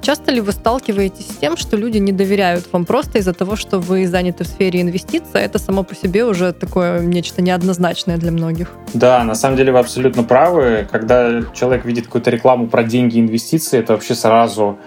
часто 0.02 0.32
ли 0.32 0.40
вы 0.40 0.52
сталкиваетесь 0.52 1.26
с 1.26 1.36
тем, 1.36 1.56
что 1.56 1.76
люди 1.76 1.98
не 1.98 2.12
доверяют 2.12 2.64
вам 2.72 2.84
просто 2.84 3.18
из-за 3.18 3.32
того, 3.32 3.56
что 3.56 3.78
вы 3.78 4.06
заняты 4.06 4.44
в 4.44 4.46
сфере 4.46 4.80
инвестиций? 4.80 5.40
Это 5.40 5.58
само 5.58 5.82
по 5.82 5.94
себе 5.94 6.24
уже 6.24 6.52
такое 6.52 7.00
нечто 7.00 7.42
неоднозначное 7.42 8.16
для 8.16 8.30
многих. 8.30 8.70
Да, 8.94 9.24
на 9.24 9.34
самом 9.34 9.56
деле 9.56 9.72
вы 9.72 9.78
абсолютно 9.78 10.22
правы. 10.22 10.86
Когда 10.90 11.42
человек 11.54 11.84
видит 11.84 12.06
какую-то 12.06 12.30
рекламу 12.30 12.68
про 12.68 12.84
деньги 12.84 13.18
и 13.18 13.20
инвестиции, 13.20 13.78
это 13.78 13.94
вообще 13.94 14.14
сразу 14.14 14.78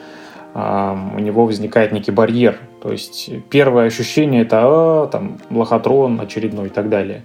у 0.54 1.20
него 1.20 1.46
возникает 1.46 1.92
некий 1.92 2.12
барьер. 2.12 2.58
То 2.82 2.92
есть 2.92 3.30
первое 3.50 3.86
ощущение 3.86 4.42
это 4.42 4.62
а, 4.64 5.08
там 5.08 5.38
лохотрон 5.52 6.20
очередной 6.20 6.68
и 6.68 6.70
так 6.70 6.90
далее. 6.90 7.24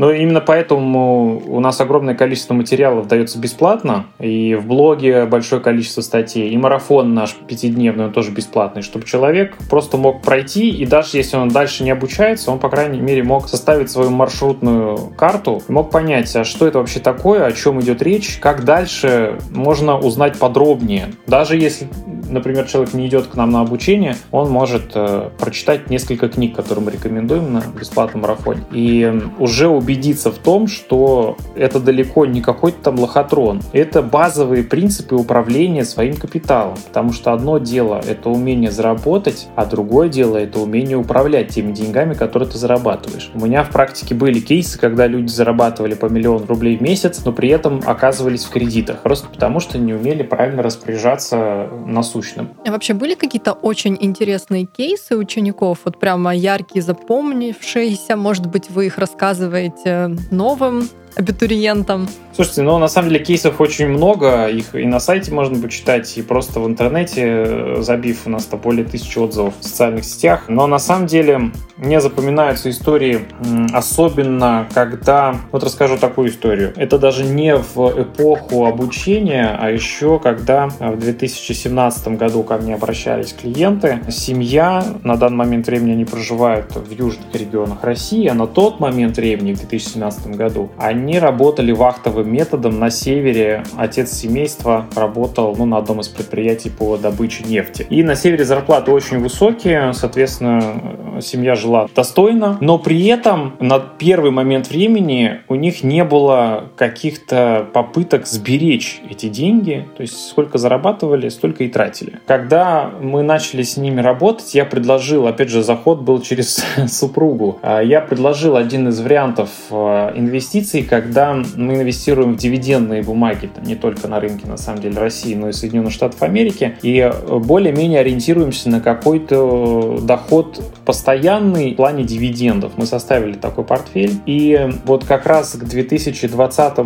Но 0.00 0.10
именно 0.12 0.40
поэтому 0.40 1.42
у 1.46 1.60
нас 1.60 1.78
огромное 1.78 2.14
количество 2.14 2.54
материалов 2.54 3.06
дается 3.06 3.38
бесплатно, 3.38 4.06
и 4.18 4.54
в 4.54 4.66
блоге 4.66 5.26
большое 5.26 5.60
количество 5.60 6.00
статей, 6.00 6.48
и 6.48 6.56
марафон 6.56 7.12
наш 7.12 7.34
пятидневный, 7.34 8.06
он 8.06 8.12
тоже 8.14 8.30
бесплатный, 8.30 8.80
чтобы 8.80 9.04
человек 9.04 9.58
просто 9.68 9.98
мог 9.98 10.22
пройти, 10.22 10.70
и 10.70 10.86
даже 10.86 11.18
если 11.18 11.36
он 11.36 11.50
дальше 11.50 11.84
не 11.84 11.90
обучается, 11.90 12.50
он, 12.50 12.60
по 12.60 12.70
крайней 12.70 12.98
мере, 12.98 13.22
мог 13.22 13.46
составить 13.46 13.90
свою 13.90 14.08
маршрутную 14.08 14.96
карту, 15.18 15.62
мог 15.68 15.90
понять, 15.90 16.34
а 16.34 16.44
что 16.44 16.66
это 16.66 16.78
вообще 16.78 17.00
такое, 17.00 17.44
о 17.44 17.52
чем 17.52 17.78
идет 17.82 18.00
речь, 18.00 18.38
как 18.40 18.64
дальше 18.64 19.36
можно 19.50 19.98
узнать 19.98 20.38
подробнее. 20.38 21.08
Даже 21.26 21.58
если 21.58 21.88
например, 22.30 22.66
человек 22.66 22.94
не 22.94 23.06
идет 23.06 23.26
к 23.26 23.34
нам 23.34 23.50
на 23.50 23.60
обучение, 23.60 24.16
он 24.30 24.50
может 24.50 24.92
э, 24.94 25.30
прочитать 25.38 25.90
несколько 25.90 26.28
книг, 26.28 26.54
которые 26.54 26.84
мы 26.84 26.90
рекомендуем 26.92 27.52
на 27.52 27.62
бесплатном 27.78 28.22
марафоне, 28.22 28.62
и 28.72 29.12
уже 29.38 29.68
убедиться 29.68 30.30
в 30.30 30.38
том, 30.38 30.66
что 30.66 31.36
это 31.56 31.80
далеко 31.80 32.26
не 32.26 32.40
какой-то 32.40 32.78
там 32.84 32.98
лохотрон. 33.00 33.60
Это 33.72 34.02
базовые 34.02 34.62
принципы 34.62 35.14
управления 35.14 35.84
своим 35.84 36.16
капиталом, 36.16 36.76
потому 36.88 37.12
что 37.12 37.32
одно 37.32 37.58
дело— 37.58 38.00
это 38.06 38.30
умение 38.30 38.70
заработать, 38.70 39.48
а 39.56 39.66
другое 39.66 40.08
дело— 40.08 40.36
это 40.38 40.60
умение 40.60 40.96
управлять 40.96 41.48
теми 41.48 41.72
деньгами, 41.72 42.14
которые 42.14 42.48
ты 42.48 42.58
зарабатываешь. 42.58 43.30
У 43.34 43.44
меня 43.44 43.64
в 43.64 43.70
практике 43.70 44.14
были 44.14 44.40
кейсы, 44.40 44.78
когда 44.78 45.06
люди 45.06 45.30
зарабатывали 45.30 45.94
по 45.94 46.06
миллион 46.06 46.44
рублей 46.46 46.76
в 46.76 46.80
месяц, 46.80 47.22
но 47.24 47.32
при 47.32 47.48
этом 47.48 47.82
оказывались 47.84 48.44
в 48.44 48.50
кредитах, 48.50 49.02
просто 49.02 49.28
потому 49.28 49.60
что 49.60 49.78
не 49.78 49.94
умели 49.94 50.22
правильно 50.22 50.62
распоряжаться 50.62 51.68
на 51.86 52.02
суть 52.02 52.19
насущным. 52.20 52.50
А 52.66 52.70
вообще 52.70 52.94
были 52.94 53.14
какие-то 53.14 53.52
очень 53.52 53.96
интересные 54.00 54.64
кейсы 54.64 55.16
учеников, 55.16 55.80
вот 55.84 55.98
прямо 55.98 56.34
яркие, 56.34 56.82
запомнившиеся? 56.82 58.16
Может 58.16 58.46
быть, 58.46 58.70
вы 58.70 58.86
их 58.86 58.98
рассказываете 58.98 60.16
новым 60.30 60.88
абитуриентам? 61.16 62.08
Слушайте, 62.34 62.62
ну 62.62 62.78
на 62.78 62.88
самом 62.88 63.10
деле 63.10 63.24
кейсов 63.24 63.60
очень 63.60 63.88
много, 63.88 64.46
их 64.46 64.74
и 64.74 64.86
на 64.86 65.00
сайте 65.00 65.32
можно 65.32 65.60
почитать, 65.60 66.16
и 66.16 66.22
просто 66.22 66.60
в 66.60 66.66
интернете, 66.66 67.22
э, 67.26 67.76
забив 67.80 68.26
у 68.26 68.30
нас 68.30 68.44
то 68.44 68.56
более 68.56 68.84
тысячи 68.84 69.18
отзывов 69.18 69.54
в 69.58 69.64
социальных 69.64 70.04
сетях. 70.04 70.44
Но 70.48 70.66
на 70.66 70.78
самом 70.78 71.06
деле 71.06 71.50
мне 71.76 72.00
запоминаются 72.00 72.70
истории, 72.70 73.26
особенно 73.72 74.68
когда... 74.72 75.34
Вот 75.50 75.64
расскажу 75.64 75.98
такую 75.98 76.30
историю. 76.30 76.72
Это 76.76 76.98
даже 76.98 77.24
не 77.24 77.56
в 77.56 78.02
эпоху 78.02 78.66
обучения, 78.66 79.56
а 79.58 79.70
еще 79.70 80.18
когда 80.18 80.68
в 80.68 80.98
2017 80.98 82.08
году 82.16 82.42
ко 82.42 82.58
мне 82.58 82.74
обращались 82.74 83.32
клиенты, 83.32 84.00
семья, 84.10 84.84
на 85.02 85.16
данный 85.16 85.36
момент 85.36 85.66
времени 85.66 85.92
они 85.92 86.04
проживают 86.04 86.74
в 86.76 86.90
южных 86.90 87.34
регионах 87.34 87.82
России, 87.82 88.26
а 88.28 88.34
на 88.34 88.46
тот 88.46 88.78
момент 88.78 89.16
времени, 89.16 89.54
в 89.54 89.58
2017 89.58 90.28
году, 90.36 90.70
они 90.78 90.99
работали 91.18 91.72
вахтовым 91.72 92.32
методом 92.32 92.78
на 92.78 92.90
севере. 92.90 93.64
Отец 93.76 94.12
семейства 94.12 94.86
работал 94.94 95.54
ну, 95.56 95.66
на 95.66 95.78
одном 95.78 96.00
из 96.00 96.08
предприятий 96.08 96.70
по 96.70 96.96
добыче 96.96 97.44
нефти. 97.44 97.86
И 97.90 98.02
на 98.02 98.14
севере 98.14 98.44
зарплаты 98.44 98.90
очень 98.90 99.18
высокие, 99.18 99.92
соответственно, 99.92 101.20
семья 101.20 101.54
жила 101.54 101.88
достойно, 101.94 102.58
но 102.60 102.78
при 102.78 103.06
этом 103.06 103.54
на 103.60 103.78
первый 103.78 104.30
момент 104.30 104.68
времени 104.70 105.40
у 105.48 105.54
них 105.54 105.82
не 105.82 106.04
было 106.04 106.70
каких-то 106.76 107.66
попыток 107.72 108.26
сберечь 108.26 109.00
эти 109.08 109.28
деньги, 109.28 109.86
то 109.96 110.02
есть 110.02 110.28
сколько 110.28 110.58
зарабатывали, 110.58 111.28
столько 111.28 111.64
и 111.64 111.68
тратили. 111.68 112.20
Когда 112.26 112.90
мы 113.00 113.22
начали 113.22 113.62
с 113.62 113.76
ними 113.76 114.00
работать, 114.00 114.54
я 114.54 114.64
предложил, 114.64 115.26
опять 115.26 115.48
же, 115.48 115.62
заход 115.62 116.00
был 116.00 116.20
через 116.20 116.64
супругу, 116.88 117.58
а 117.62 117.80
я 117.80 118.00
предложил 118.00 118.56
один 118.56 118.88
из 118.88 119.00
вариантов 119.00 119.50
э, 119.70 120.12
инвестиций, 120.16 120.82
когда 120.90 121.40
мы 121.54 121.74
инвестируем 121.76 122.34
в 122.34 122.36
дивидендные 122.36 123.04
бумаги, 123.04 123.46
там, 123.46 123.62
не 123.62 123.76
только 123.76 124.08
на 124.08 124.18
рынке, 124.18 124.48
на 124.48 124.56
самом 124.56 124.80
деле, 124.80 124.98
России, 124.98 125.36
но 125.36 125.48
и 125.48 125.52
Соединенных 125.52 125.92
Штатов 125.92 126.20
Америки, 126.20 126.76
и 126.82 126.98
э, 126.98 127.38
более-менее 127.38 128.00
ориентируемся 128.00 128.68
на 128.70 128.80
какой-то 128.80 130.00
доход 130.02 130.60
постоянный 130.84 131.74
в 131.74 131.76
плане 131.76 132.02
дивидендов. 132.02 132.72
Мы 132.76 132.86
составили 132.86 133.34
такой 133.34 133.62
портфель, 133.62 134.14
и 134.26 134.68
вот 134.84 135.04
как 135.04 135.26
раз 135.26 135.52
к 135.52 135.62
2020 135.62 136.78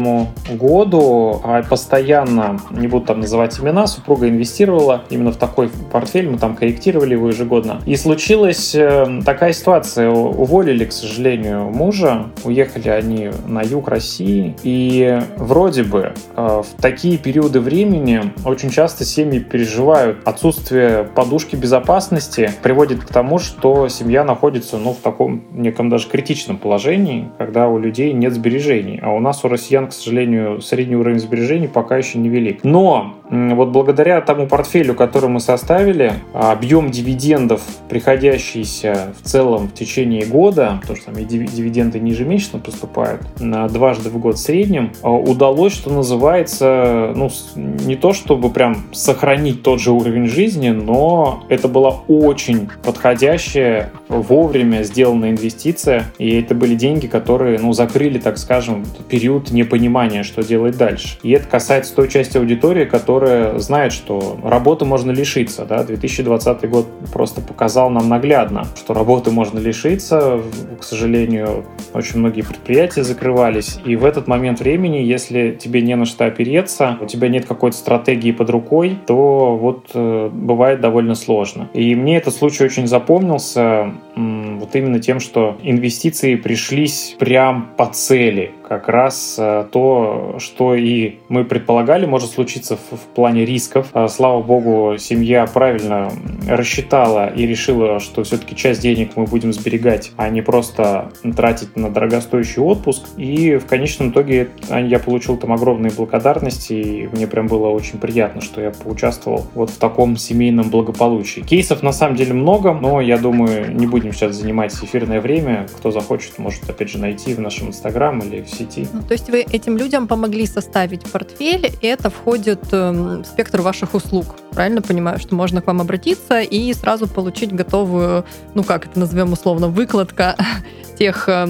году 0.59 1.41
а, 1.43 1.63
постоянно, 1.63 2.61
не 2.73 2.89
буду 2.89 3.07
там 3.07 3.21
называть 3.21 3.59
имена, 3.59 3.87
супруга 3.87 4.29
инвестировала 4.29 5.05
именно 5.09 5.33
в 5.33 5.37
такой 5.37 5.71
портфель, 5.91 6.29
мы 6.29 6.37
там 6.37 6.57
корректировали 6.57 7.15
его 7.15 7.29
ежегодно. 7.29 7.81
И 7.87 7.97
случилась 7.97 8.75
э, 8.75 9.23
такая 9.25 9.55
ситуация, 9.55 10.11
уволили, 10.11 10.85
к 10.85 10.93
сожалению, 10.93 11.71
мужа, 11.71 12.27
уехали 12.45 12.91
они 12.91 13.31
на 13.47 13.63
юг 13.63 13.89
России. 13.95 14.57
И 14.65 15.21
вроде 15.37 15.85
бы 15.85 16.15
э, 16.37 16.63
в 16.63 16.83
такие 16.83 17.17
периоды 17.17 17.61
времени 17.61 18.33
очень 18.45 18.71
часто 18.71 19.05
семьи 19.05 19.39
переживают 19.39 20.27
отсутствие 20.27 21.05
подушки 21.05 21.55
безопасности, 21.55 22.51
приводит 22.63 23.05
к 23.05 23.09
тому, 23.09 23.39
что 23.39 23.89
семья 23.89 24.25
находится 24.25 24.79
ну, 24.79 24.93
в 24.93 24.99
таком 24.99 25.45
неком 25.53 25.91
даже 25.91 26.09
критичном 26.09 26.57
положении, 26.57 27.29
когда 27.39 27.69
у 27.69 27.79
людей 27.79 28.13
нет 28.13 28.33
сбережений. 28.33 28.99
А 29.01 29.11
у 29.11 29.21
нас, 29.21 29.45
у 29.45 29.49
россиян, 29.49 29.87
к 29.87 29.93
сожалению, 29.93 30.61
средний 30.61 30.97
уровень 30.97 31.21
сбережений 31.21 31.69
пока 31.69 31.97
еще 31.97 32.19
не 32.19 32.29
велик. 32.29 32.65
Но 32.65 33.15
вот 33.31 33.71
благодаря 33.71 34.21
тому 34.21 34.47
портфелю, 34.47 34.95
который 34.95 35.29
мы 35.29 35.41
составили, 35.41 36.15
объем 36.33 36.91
дивидендов, 36.91 37.63
приходящийся 37.89 39.15
в 39.21 39.27
целом 39.27 39.69
в 39.69 39.75
течение 39.75 40.27
года, 40.27 40.79
потому 40.81 40.97
что 40.97 41.07
там 41.07 41.23
и 41.23 41.25
дивиденды 41.25 42.01
не 42.01 42.11
ежемесячно 42.11 42.59
поступают, 42.59 43.23
на 43.41 43.69
дважды 43.85 44.09
в 44.09 44.19
год 44.19 44.37
в 44.37 44.39
среднем, 44.39 44.93
а, 45.03 45.11
удалось, 45.11 45.75
что 45.75 45.91
называется, 45.91 47.13
ну, 47.15 47.31
не 47.55 47.97
то 47.97 48.15
чтобы 48.15 48.49
прям 48.49 48.87
сохранить 48.93 49.63
тот 49.63 49.79
же 49.79 49.91
уровень 49.91 50.27
жизни, 50.27 50.71
но 50.71 51.45
это 51.51 51.69
была 51.69 52.01
очень 52.09 52.71
подходящая, 52.83 53.93
вовремя 54.09 54.85
сделанная 54.85 55.33
инвестиция, 55.33 56.05
и 56.19 56.41
это 56.41 56.55
были 56.55 56.75
деньги, 56.77 57.07
которые, 57.07 57.59
ну, 57.59 57.75
закрыли, 57.75 58.19
так 58.19 58.39
скажем, 58.39 58.87
период 59.11 59.51
непонимания, 59.51 60.23
что 60.23 60.43
делать 60.43 60.79
дальше. 60.79 61.19
И 61.23 61.33
это 61.33 61.47
касается 61.47 61.95
той 61.95 62.09
части 62.09 62.39
аудитории, 62.39 62.87
которая 62.87 63.59
знает, 63.59 63.93
что 63.93 64.39
работы 64.43 64.87
можно 64.87 65.11
лишиться, 65.11 65.67
да, 65.67 65.85
2020 65.85 66.71
год 66.71 66.87
просто 67.13 67.43
показал 67.43 67.91
нам 67.91 68.09
наглядно, 68.09 68.67
что 68.77 68.95
работы 68.95 69.31
можно 69.31 69.59
лишиться, 69.59 70.41
к 70.81 70.83
сожалению, 70.83 71.67
очень 71.93 72.21
многие 72.21 72.43
предприятия 72.43 73.05
закрывались, 73.05 73.74
и 73.85 73.97
в 73.97 74.05
этот 74.05 74.27
момент 74.27 74.61
времени, 74.61 74.99
если 74.99 75.57
тебе 75.59 75.83
не 75.83 75.97
на 75.97 76.05
что 76.05 76.27
опереться, 76.27 76.99
у 77.01 77.07
тебя 77.07 77.29
нет 77.29 77.47
какой-то 77.47 77.77
стратегии 77.77 78.33
под 78.33 78.51
рукой, 78.51 78.99
то 79.07 79.57
вот 79.57 79.91
э, 79.95 80.31
бывает 80.33 80.81
довольно 80.81 81.15
сложно. 81.15 81.69
И 81.75 81.95
мне 81.95 82.17
этот 82.17 82.35
случай 82.35 82.65
очень 82.65 82.87
запомнился 82.87 83.93
вот 84.17 84.75
именно 84.75 85.01
тем, 85.01 85.21
что 85.21 85.57
инвестиции 85.63 86.37
пришлись 86.37 87.17
прям 87.19 87.71
по 87.77 87.87
цели 87.87 88.53
как 88.69 88.89
раз 88.89 89.37
э, 89.39 89.67
то, 89.71 90.37
что 90.39 90.75
и 90.75 91.17
мы 91.29 91.45
предполагали 91.45 92.07
может 92.07 92.31
случиться 92.31 92.77
в, 92.77 92.99
плане 93.15 93.45
рисков. 93.45 93.89
А, 93.93 94.09
слава 94.09 94.43
богу, 94.43 94.97
семья 94.99 95.47
правильно 95.47 96.11
рассчитала 96.49 97.29
и 97.29 97.47
решила, 97.47 98.01
что 98.01 98.25
все-таки 98.25 98.57
часть 98.57 98.81
денег 98.81 99.13
мы 99.17 99.27
будем 99.27 99.53
сберегать, 99.53 100.13
а 100.17 100.29
не 100.31 100.43
просто 100.43 101.13
тратить 101.37 101.77
на 101.77 101.91
дорогостоящий 101.91 102.63
отпуск. 102.63 103.05
И 103.17 103.57
в 103.57 103.67
конечном 103.67 104.11
итоге 104.11 104.49
я 104.71 104.99
получил 104.99 105.37
там 105.37 105.53
огромные 105.53 105.93
благодарности, 105.93 106.73
и 106.73 107.07
мне 107.09 107.27
прям 107.27 107.47
было 107.47 107.69
очень 107.69 107.99
приятно, 107.99 108.41
что 108.41 108.61
я 108.61 108.71
поучаствовал 108.71 109.47
вот 109.55 109.71
в 109.71 109.79
таком 109.79 110.17
семейном 110.17 110.71
благополучии. 110.71 111.41
Кейсов 111.41 111.83
на 111.83 111.93
самом 111.93 112.17
деле 112.17 112.33
много, 112.33 112.73
но 112.73 113.01
я 113.01 113.19
думаю, 113.19 113.75
не 113.75 113.87
будем 113.87 114.13
сейчас 114.13 114.35
занимать 114.37 114.75
эфирное 114.75 115.21
время. 115.21 115.67
Кто 115.77 115.91
захочет, 115.91 116.39
может 116.39 116.69
опять 116.69 116.91
же 116.91 116.99
найти 116.99 117.35
в 117.35 117.41
нашем 117.41 117.69
инстаграм 117.69 118.19
или 118.21 118.43
в 118.43 118.54
сети. 118.55 118.89
Ну, 118.93 119.03
то 119.03 119.13
есть 119.13 119.29
вы 119.31 119.41
этим 119.41 119.77
людям 119.77 120.07
помогли 120.07 120.47
составить 120.47 121.03
портфель, 121.11 121.73
и 121.81 121.87
это 121.87 122.11
входит 122.11 122.61
э, 122.73 122.91
в 122.91 123.25
спектр 123.25 123.61
ваших 123.61 123.95
услуг. 123.95 124.37
Правильно 124.53 124.83
понимаю, 124.83 125.19
что 125.19 125.35
можно 125.35 125.61
к 125.61 125.67
вам 125.67 125.81
обратиться 125.81 126.41
и 126.41 126.73
сразу 126.73 127.07
получить 127.07 127.53
готовую, 127.53 128.25
ну 128.55 128.63
как 128.63 128.87
это 128.87 128.99
назовем 128.99 129.33
условно, 129.33 129.69
выкладка 129.69 130.37
тех 130.99 131.29
э, 131.29 131.47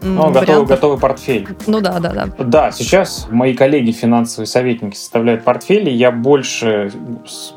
Ну, 0.00 0.30
готовый, 0.30 0.66
готовый 0.66 0.98
портфель. 0.98 1.48
Ну 1.66 1.80
да, 1.80 1.98
да, 1.98 2.12
да. 2.12 2.44
Да, 2.44 2.70
сейчас 2.70 3.26
мои 3.30 3.54
коллеги, 3.54 3.90
финансовые 3.90 4.46
советники, 4.46 4.94
составляют 4.94 5.42
портфели. 5.42 5.90
Я 5.90 6.12
больше, 6.12 6.92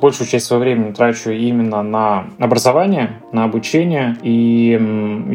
большую 0.02 0.28
часть 0.28 0.46
своего 0.46 0.64
времени 0.64 0.94
трачу 0.94 1.32
именно 1.32 1.84
на 1.84 2.28
образование, 2.40 3.22
на 3.32 3.44
обучение. 3.44 4.18
И 4.24 4.80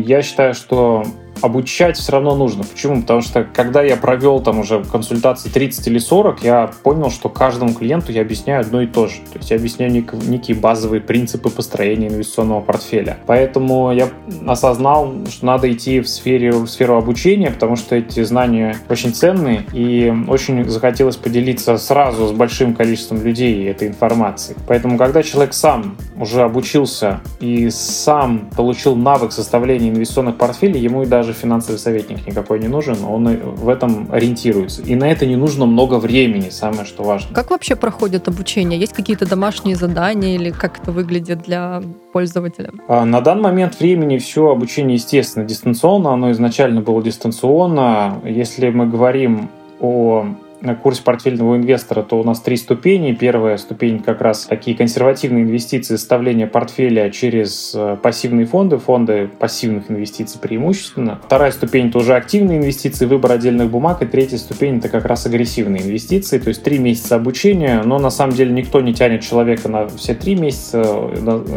я 0.07 0.23
считаю, 0.23 0.55
что 0.55 1.05
обучать 1.41 1.97
все 1.97 2.13
равно 2.13 2.35
нужно. 2.35 2.65
Почему? 2.65 3.01
Потому 3.03 3.21
что 3.21 3.45
когда 3.45 3.83
я 3.83 3.97
провел 3.97 4.41
там 4.41 4.61
уже 4.61 4.85
консультации 4.85 5.49
30 5.49 5.87
или 5.89 5.99
40, 5.99 6.43
я 6.43 6.71
понял, 6.83 7.11
что 7.11 7.29
каждому 7.29 7.75
клиенту 7.75 8.13
я 8.13 8.23
объясняю 8.23 8.61
одно 8.61 8.83
и 8.83 8.87
то 8.87 9.07
же. 9.07 9.17
То 9.33 9.39
есть 9.39 9.51
я 9.51 9.57
объясняю 9.57 9.93
некие 9.93 10.57
базовые 10.57 11.01
принципы 11.01 11.51
построения 11.51 12.09
инвестиционного 12.09 12.61
портфеля. 12.61 13.19
Поэтому 13.27 13.93
я 13.93 14.09
осознал, 14.47 15.13
что 15.31 15.47
надо 15.47 15.71
идти 15.73 16.01
в, 16.01 16.09
сфере, 16.09 16.53
в 16.53 16.67
сферу 16.67 16.97
обучения, 16.97 17.51
потому 17.51 17.77
что 17.77 17.97
эти 17.97 18.23
знания 18.23 18.77
очень 18.89 19.15
ценные, 19.15 19.65
и 19.73 20.13
очень 20.29 20.69
захотелось 20.69 21.17
поделиться 21.17 21.77
сразу 21.79 22.29
с 22.29 22.33
большим 22.33 22.75
количеством 22.75 23.23
людей 23.23 23.69
этой 23.69 23.89
информацией. 23.89 24.57
Поэтому, 24.67 24.99
когда 24.99 25.23
человек 25.23 25.55
сам 25.55 25.97
уже 26.17 26.43
обучился 26.43 27.21
и 27.41 27.71
сам 27.71 28.51
получил 28.57 28.97
навык 28.97 29.33
составления 29.33 29.91
инвестиционных 29.91 30.37
портфелей, 30.37 30.81
ему 30.81 31.03
и 31.03 31.07
даже 31.07 31.24
финансовый 31.33 31.77
советник 31.77 32.27
никакой 32.27 32.61
не 32.61 32.69
нужен, 32.69 32.97
он 33.05 33.27
в 33.27 33.69
этом 33.69 34.09
ориентируется. 34.13 34.83
И 34.83 34.95
на 34.95 35.11
это 35.11 35.27
не 35.27 35.37
нужно 35.37 35.67
много 35.67 35.99
времени, 35.99 36.51
самое 36.51 36.85
что 36.85 37.03
важно. 37.03 37.35
Как 37.35 37.51
вообще 37.51 37.77
проходит 37.77 38.29
обучение? 38.29 38.79
Есть 38.79 38.93
какие-то 38.93 39.29
домашние 39.29 39.77
задания 39.77 40.35
или 40.35 40.51
как 40.51 40.81
это 40.81 40.93
выглядит 40.93 41.43
для 41.43 41.83
пользователя? 42.13 42.71
А, 42.89 43.05
на 43.05 43.21
данный 43.21 43.43
момент 43.43 43.79
времени 43.81 44.19
все 44.19 44.51
обучение, 44.51 44.95
естественно, 44.95 45.45
дистанционно. 45.45 46.13
Оно 46.13 46.31
изначально 46.33 46.81
было 46.81 47.03
дистанционно. 47.03 48.21
Если 48.25 48.71
мы 48.71 48.87
говорим 48.87 49.49
о 49.81 50.27
курсе 50.75 51.03
портфельного 51.03 51.57
инвестора, 51.57 52.03
то 52.03 52.19
у 52.19 52.25
нас 52.25 52.41
три 52.41 52.57
ступени. 52.57 53.13
Первая 53.13 53.57
ступень 53.59 54.03
как 54.03 54.21
раз 54.21 54.47
такие 54.47 54.77
консервативные 54.77 55.45
инвестиции, 55.45 55.97
составление 55.97 56.47
портфеля 56.47 57.11
через 57.11 57.73
э, 57.75 57.97
пассивные 58.03 58.47
фонды, 58.47 58.79
фонды 58.79 59.29
пассивных 59.39 59.91
инвестиций 59.91 60.41
преимущественно. 60.41 61.21
Вторая 61.25 61.51
ступень 61.51 61.89
это 61.89 61.99
уже 61.99 62.15
активные 62.15 62.59
инвестиции, 62.59 63.07
выбор 63.07 63.33
отдельных 63.33 63.71
бумаг. 63.71 64.03
И 64.03 64.07
третья 64.07 64.39
ступень 64.39 64.79
это 64.79 64.89
как 64.89 65.05
раз 65.05 65.27
агрессивные 65.27 65.83
инвестиции, 65.83 66.39
то 66.39 66.49
есть 66.49 66.63
три 66.63 66.79
месяца 66.79 67.17
обучения, 67.17 67.83
но 67.85 67.99
на 67.99 68.11
самом 68.11 68.35
деле 68.35 68.53
никто 68.53 68.81
не 68.81 68.95
тянет 68.95 69.23
человека 69.23 69.69
на 69.69 69.89
все 69.89 70.15
три 70.15 70.35
месяца. 70.35 70.83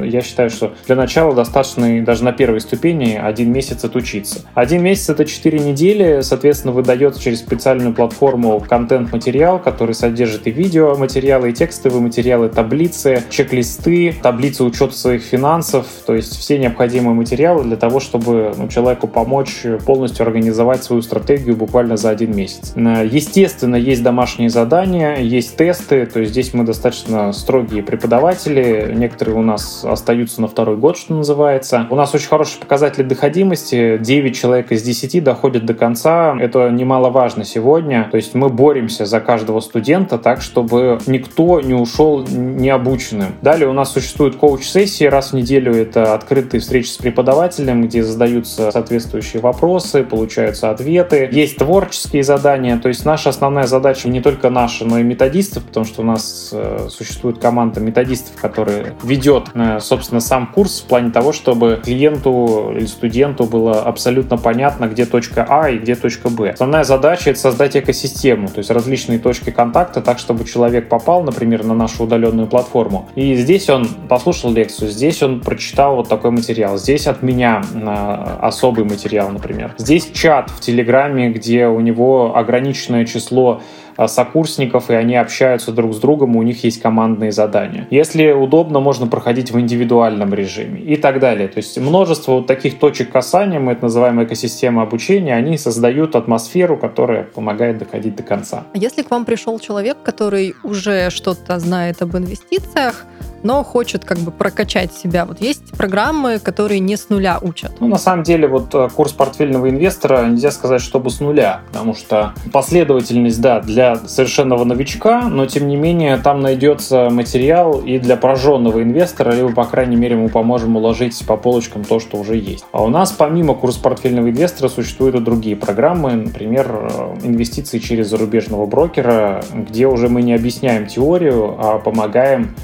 Я 0.03 0.21
считаю, 0.21 0.49
что 0.49 0.73
для 0.85 0.95
начала 0.95 1.33
достаточно 1.33 2.03
даже 2.03 2.23
на 2.23 2.31
первой 2.31 2.59
ступени 2.59 3.19
один 3.21 3.51
месяц 3.51 3.83
отучиться. 3.83 4.41
Один 4.53 4.83
месяц 4.83 5.09
это 5.09 5.25
четыре 5.25 5.59
недели, 5.59 6.21
соответственно, 6.21 6.73
выдается 6.73 7.21
через 7.21 7.39
специальную 7.39 7.93
платформу 7.93 8.59
контент 8.59 8.96
контент-материал, 8.97 9.59
который 9.59 9.93
содержит 9.93 10.47
и 10.47 10.51
видеоматериалы, 10.51 11.51
и 11.51 11.53
текстовые 11.53 12.01
материалы, 12.01 12.49
таблицы, 12.49 13.23
чек-листы, 13.29 14.15
таблицы 14.21 14.63
учета 14.63 14.93
своих 14.93 15.21
финансов, 15.21 15.85
то 16.05 16.15
есть 16.15 16.37
все 16.37 16.57
необходимые 16.57 17.13
материалы 17.13 17.63
для 17.63 17.77
того, 17.77 17.99
чтобы 17.99 18.53
ну, 18.57 18.67
человеку 18.67 19.07
помочь 19.07 19.63
полностью 19.85 20.25
организовать 20.25 20.83
свою 20.83 21.01
стратегию 21.01 21.55
буквально 21.55 21.97
за 21.97 22.09
один 22.09 22.35
месяц. 22.35 22.73
Естественно, 22.75 23.75
есть 23.75 24.03
домашние 24.03 24.49
задания, 24.49 25.17
есть 25.17 25.55
тесты, 25.57 26.05
то 26.05 26.19
есть 26.19 26.31
здесь 26.31 26.53
мы 26.53 26.63
достаточно 26.63 27.31
строгие 27.33 27.83
преподаватели, 27.83 28.93
некоторые 28.95 29.37
у 29.37 29.41
нас 29.41 29.85
остаются 29.85 30.41
на 30.41 30.47
второй 30.47 30.77
год, 30.77 30.97
что 30.97 31.13
называется. 31.13 31.87
У 31.89 31.95
нас 31.95 32.13
очень 32.15 32.27
хорошие 32.27 32.59
показатели 32.59 33.03
доходимости, 33.03 33.97
9 33.99 34.35
человек 34.35 34.71
из 34.71 34.81
10 34.81 35.23
доходят 35.23 35.65
до 35.65 35.73
конца, 35.73 36.35
это 36.39 36.69
немаловажно 36.69 37.43
сегодня, 37.43 38.07
то 38.09 38.17
есть 38.17 38.33
мы 38.33 38.49
боремся 38.49 38.86
боремся 38.87 39.05
за 39.05 39.19
каждого 39.19 39.59
студента 39.59 40.17
так, 40.17 40.41
чтобы 40.41 40.99
никто 41.07 41.59
не 41.59 41.73
ушел 41.73 42.25
необученным. 42.25 43.35
Далее 43.41 43.67
у 43.67 43.73
нас 43.73 43.91
существуют 43.91 44.37
коуч-сессии 44.37 45.03
раз 45.03 45.31
в 45.31 45.35
неделю. 45.35 45.75
Это 45.75 46.13
открытые 46.13 46.61
встречи 46.61 46.87
с 46.87 46.97
преподавателем, 46.97 47.83
где 47.83 48.03
задаются 48.03 48.71
соответствующие 48.71 49.41
вопросы, 49.41 50.03
получаются 50.03 50.69
ответы. 50.69 51.29
Есть 51.31 51.57
творческие 51.57 52.23
задания. 52.23 52.77
То 52.77 52.87
есть 52.87 53.05
наша 53.05 53.29
основная 53.29 53.65
задача 53.65 54.07
не 54.07 54.21
только 54.21 54.49
наша, 54.49 54.85
но 54.85 54.99
и 54.99 55.03
методистов, 55.03 55.63
потому 55.63 55.85
что 55.85 56.01
у 56.01 56.05
нас 56.05 56.49
э, 56.53 56.87
существует 56.89 57.39
команда 57.39 57.81
методистов, 57.81 58.39
которая 58.41 58.95
ведет, 59.03 59.49
э, 59.53 59.79
собственно, 59.81 60.21
сам 60.21 60.47
курс 60.47 60.81
в 60.81 60.87
плане 60.87 61.11
того, 61.11 61.33
чтобы 61.33 61.81
клиенту 61.83 62.73
или 62.75 62.85
студенту 62.85 63.43
было 63.43 63.81
абсолютно 63.81 64.37
понятно, 64.37 64.87
где 64.87 65.05
точка 65.05 65.45
А 65.49 65.69
и 65.69 65.77
где 65.77 65.95
точка 65.95 66.29
Б. 66.29 66.51
Основная 66.51 66.83
задача— 66.83 67.29
это 67.31 67.39
создать 67.39 67.75
экосистему, 67.75 68.47
то 68.47 68.59
есть 68.59 68.69
различные 68.77 69.17
точки 69.17 69.49
контакта, 69.49 70.01
так, 70.01 70.19
чтобы 70.19 70.45
человек 70.45 70.87
попал, 70.87 71.23
например, 71.23 71.63
на 71.63 71.73
нашу 71.73 72.03
удаленную 72.03 72.47
платформу. 72.47 73.09
И 73.15 73.35
здесь 73.35 73.69
он 73.69 73.87
послушал 74.07 74.53
лекцию, 74.53 74.91
здесь 74.91 75.23
он 75.23 75.41
прочитал 75.41 75.95
вот 75.95 76.07
такой 76.07 76.29
материал, 76.29 76.77
здесь 76.77 77.07
от 77.07 77.23
меня 77.23 77.63
э, 77.73 78.37
особый 78.41 78.85
материал, 78.85 79.29
например. 79.29 79.73
Здесь 79.77 80.11
чат 80.13 80.51
в 80.51 80.59
Телеграме, 80.59 81.29
где 81.29 81.65
у 81.67 81.79
него 81.79 82.37
ограниченное 82.37 83.05
число 83.05 83.47
а, 83.57 83.61
сокурсников, 84.05 84.89
и 84.89 84.93
они 84.93 85.15
общаются 85.15 85.71
друг 85.71 85.93
с 85.93 85.97
другом, 85.99 86.35
у 86.35 86.43
них 86.43 86.63
есть 86.63 86.81
командные 86.81 87.31
задания. 87.31 87.87
Если 87.89 88.31
удобно, 88.31 88.79
можно 88.79 89.07
проходить 89.07 89.51
в 89.51 89.59
индивидуальном 89.59 90.33
режиме 90.33 90.79
и 90.81 90.95
так 90.97 91.19
далее. 91.19 91.47
То 91.47 91.57
есть 91.57 91.77
множество 91.79 92.33
вот 92.33 92.47
таких 92.47 92.77
точек 92.79 93.11
касания, 93.11 93.59
мы 93.59 93.71
это 93.71 93.83
называем 93.83 94.23
экосистема 94.23 94.83
обучения, 94.83 95.33
они 95.35 95.57
создают 95.57 96.15
атмосферу, 96.15 96.77
которая 96.77 97.23
помогает 97.23 97.77
доходить 97.79 98.15
до 98.15 98.23
конца. 98.23 98.65
А 98.73 98.77
если 98.77 99.01
к 99.01 99.11
вам 99.11 99.25
пришел 99.25 99.59
человек, 99.59 99.97
который 100.03 100.55
уже 100.63 101.09
что-то 101.09 101.59
знает 101.59 102.01
об 102.01 102.15
инвестициях, 102.15 103.05
но 103.43 103.63
хочет 103.63 104.05
как 104.05 104.19
бы 104.19 104.31
прокачать 104.31 104.93
себя. 104.93 105.25
Вот 105.25 105.41
есть 105.41 105.71
программы, 105.71 106.39
которые 106.39 106.79
не 106.79 106.95
с 106.95 107.09
нуля 107.09 107.39
учат. 107.41 107.71
Ну, 107.79 107.87
на 107.87 107.97
самом 107.97 108.23
деле, 108.23 108.47
вот 108.47 108.73
э, 108.73 108.89
курс 108.93 109.13
портфельного 109.13 109.69
инвестора 109.69 110.25
нельзя 110.25 110.51
сказать, 110.51 110.81
чтобы 110.81 111.09
с 111.09 111.19
нуля, 111.19 111.61
потому 111.67 111.93
что 111.93 112.33
последовательность, 112.51 113.41
да, 113.41 113.59
для 113.59 113.95
совершенного 113.95 114.63
новичка, 114.63 115.21
но 115.29 115.45
тем 115.45 115.67
не 115.67 115.75
менее 115.75 116.17
там 116.17 116.41
найдется 116.41 117.09
материал 117.09 117.79
и 117.79 117.99
для 117.99 118.17
прожженного 118.17 118.83
инвестора, 118.83 119.31
либо, 119.31 119.51
по 119.53 119.65
крайней 119.65 119.95
мере, 119.95 120.15
мы 120.15 120.29
поможем 120.29 120.75
уложить 120.75 121.25
по 121.25 121.37
полочкам 121.37 121.83
то, 121.83 121.99
что 121.99 122.17
уже 122.17 122.35
есть. 122.35 122.65
А 122.71 122.83
у 122.83 122.89
нас, 122.89 123.11
помимо 123.11 123.53
курса 123.53 123.81
портфельного 123.81 124.29
инвестора, 124.29 124.69
существуют 124.69 125.15
и 125.15 125.19
другие 125.19 125.55
программы, 125.55 126.11
например, 126.13 126.67
э, 126.69 127.15
инвестиции 127.23 127.79
через 127.79 128.09
зарубежного 128.09 128.65
брокера, 128.65 129.43
где 129.53 129.87
уже 129.87 130.09
мы 130.09 130.21
не 130.21 130.33
объясняем 130.33 130.87
теорию, 130.87 131.55
а 131.57 131.79
помогаем 131.79 132.55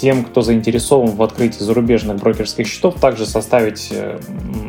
тем, 0.00 0.24
кто 0.24 0.42
заинтересован 0.42 1.10
в 1.10 1.22
открытии 1.22 1.62
зарубежных 1.62 2.16
брокерских 2.16 2.66
счетов, 2.66 2.94
также 3.00 3.26
составить 3.26 3.88
э, 3.90 4.18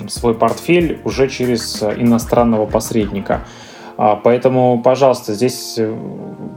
свой 0.07 0.33
портфель 0.33 0.99
уже 1.05 1.29
через 1.29 1.81
э, 1.81 1.95
иностранного 1.97 2.65
посредника. 2.65 3.41
А, 3.97 4.15
поэтому, 4.15 4.81
пожалуйста, 4.81 5.33
здесь 5.33 5.75
э, 5.77 5.93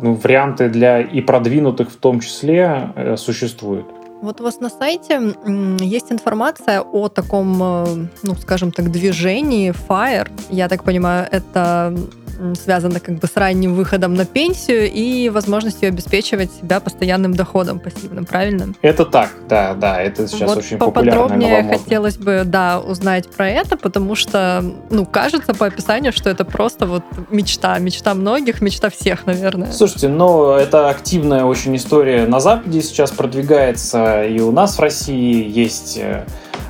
ну, 0.00 0.14
варианты 0.14 0.68
для 0.68 1.00
и 1.00 1.20
продвинутых 1.20 1.90
в 1.90 1.96
том 1.96 2.20
числе 2.20 3.16
существуют. 3.16 3.86
Вот 4.22 4.40
у 4.40 4.44
вас 4.44 4.60
на 4.60 4.70
сайте 4.70 5.34
есть 5.80 6.12
информация 6.12 6.80
о 6.80 7.08
таком, 7.08 7.58
ну, 8.22 8.34
скажем 8.40 8.70
так, 8.70 8.92
движении 8.92 9.74
FIRE. 9.88 10.30
Я 10.50 10.68
так 10.68 10.84
понимаю, 10.84 11.26
это 11.28 11.92
связано 12.60 13.00
как 13.00 13.18
бы 13.18 13.26
с 13.26 13.36
ранним 13.36 13.74
выходом 13.74 14.14
на 14.14 14.24
пенсию 14.24 14.90
и 14.90 15.28
возможностью 15.28 15.88
обеспечивать 15.88 16.50
себя 16.52 16.80
постоянным 16.80 17.34
доходом 17.34 17.78
пассивным, 17.78 18.24
правильно? 18.24 18.74
Это 18.82 19.04
так, 19.04 19.30
да, 19.48 19.74
да, 19.74 20.00
это 20.00 20.26
сейчас 20.28 20.48
вот 20.48 20.58
очень 20.58 20.78
популярно. 20.78 21.22
Поподробнее 21.22 21.62
хотелось 21.64 22.16
бы, 22.16 22.42
да, 22.44 22.80
узнать 22.80 23.28
про 23.28 23.48
это, 23.48 23.76
потому 23.76 24.14
что, 24.14 24.64
ну, 24.90 25.06
кажется 25.06 25.54
по 25.54 25.66
описанию, 25.66 26.12
что 26.12 26.30
это 26.30 26.44
просто 26.44 26.86
вот 26.86 27.04
мечта, 27.30 27.78
мечта 27.78 28.14
многих, 28.14 28.60
мечта 28.60 28.90
всех, 28.90 29.26
наверное. 29.26 29.72
Слушайте, 29.72 30.08
ну, 30.08 30.52
это 30.52 30.90
активная 30.90 31.44
очень 31.44 31.76
история 31.76 32.26
на 32.26 32.40
Западе 32.40 32.82
сейчас 32.82 33.10
продвигается, 33.10 34.24
и 34.24 34.40
у 34.40 34.52
нас 34.52 34.76
в 34.76 34.80
России 34.80 35.48
есть 35.48 35.98
э, 35.98 36.24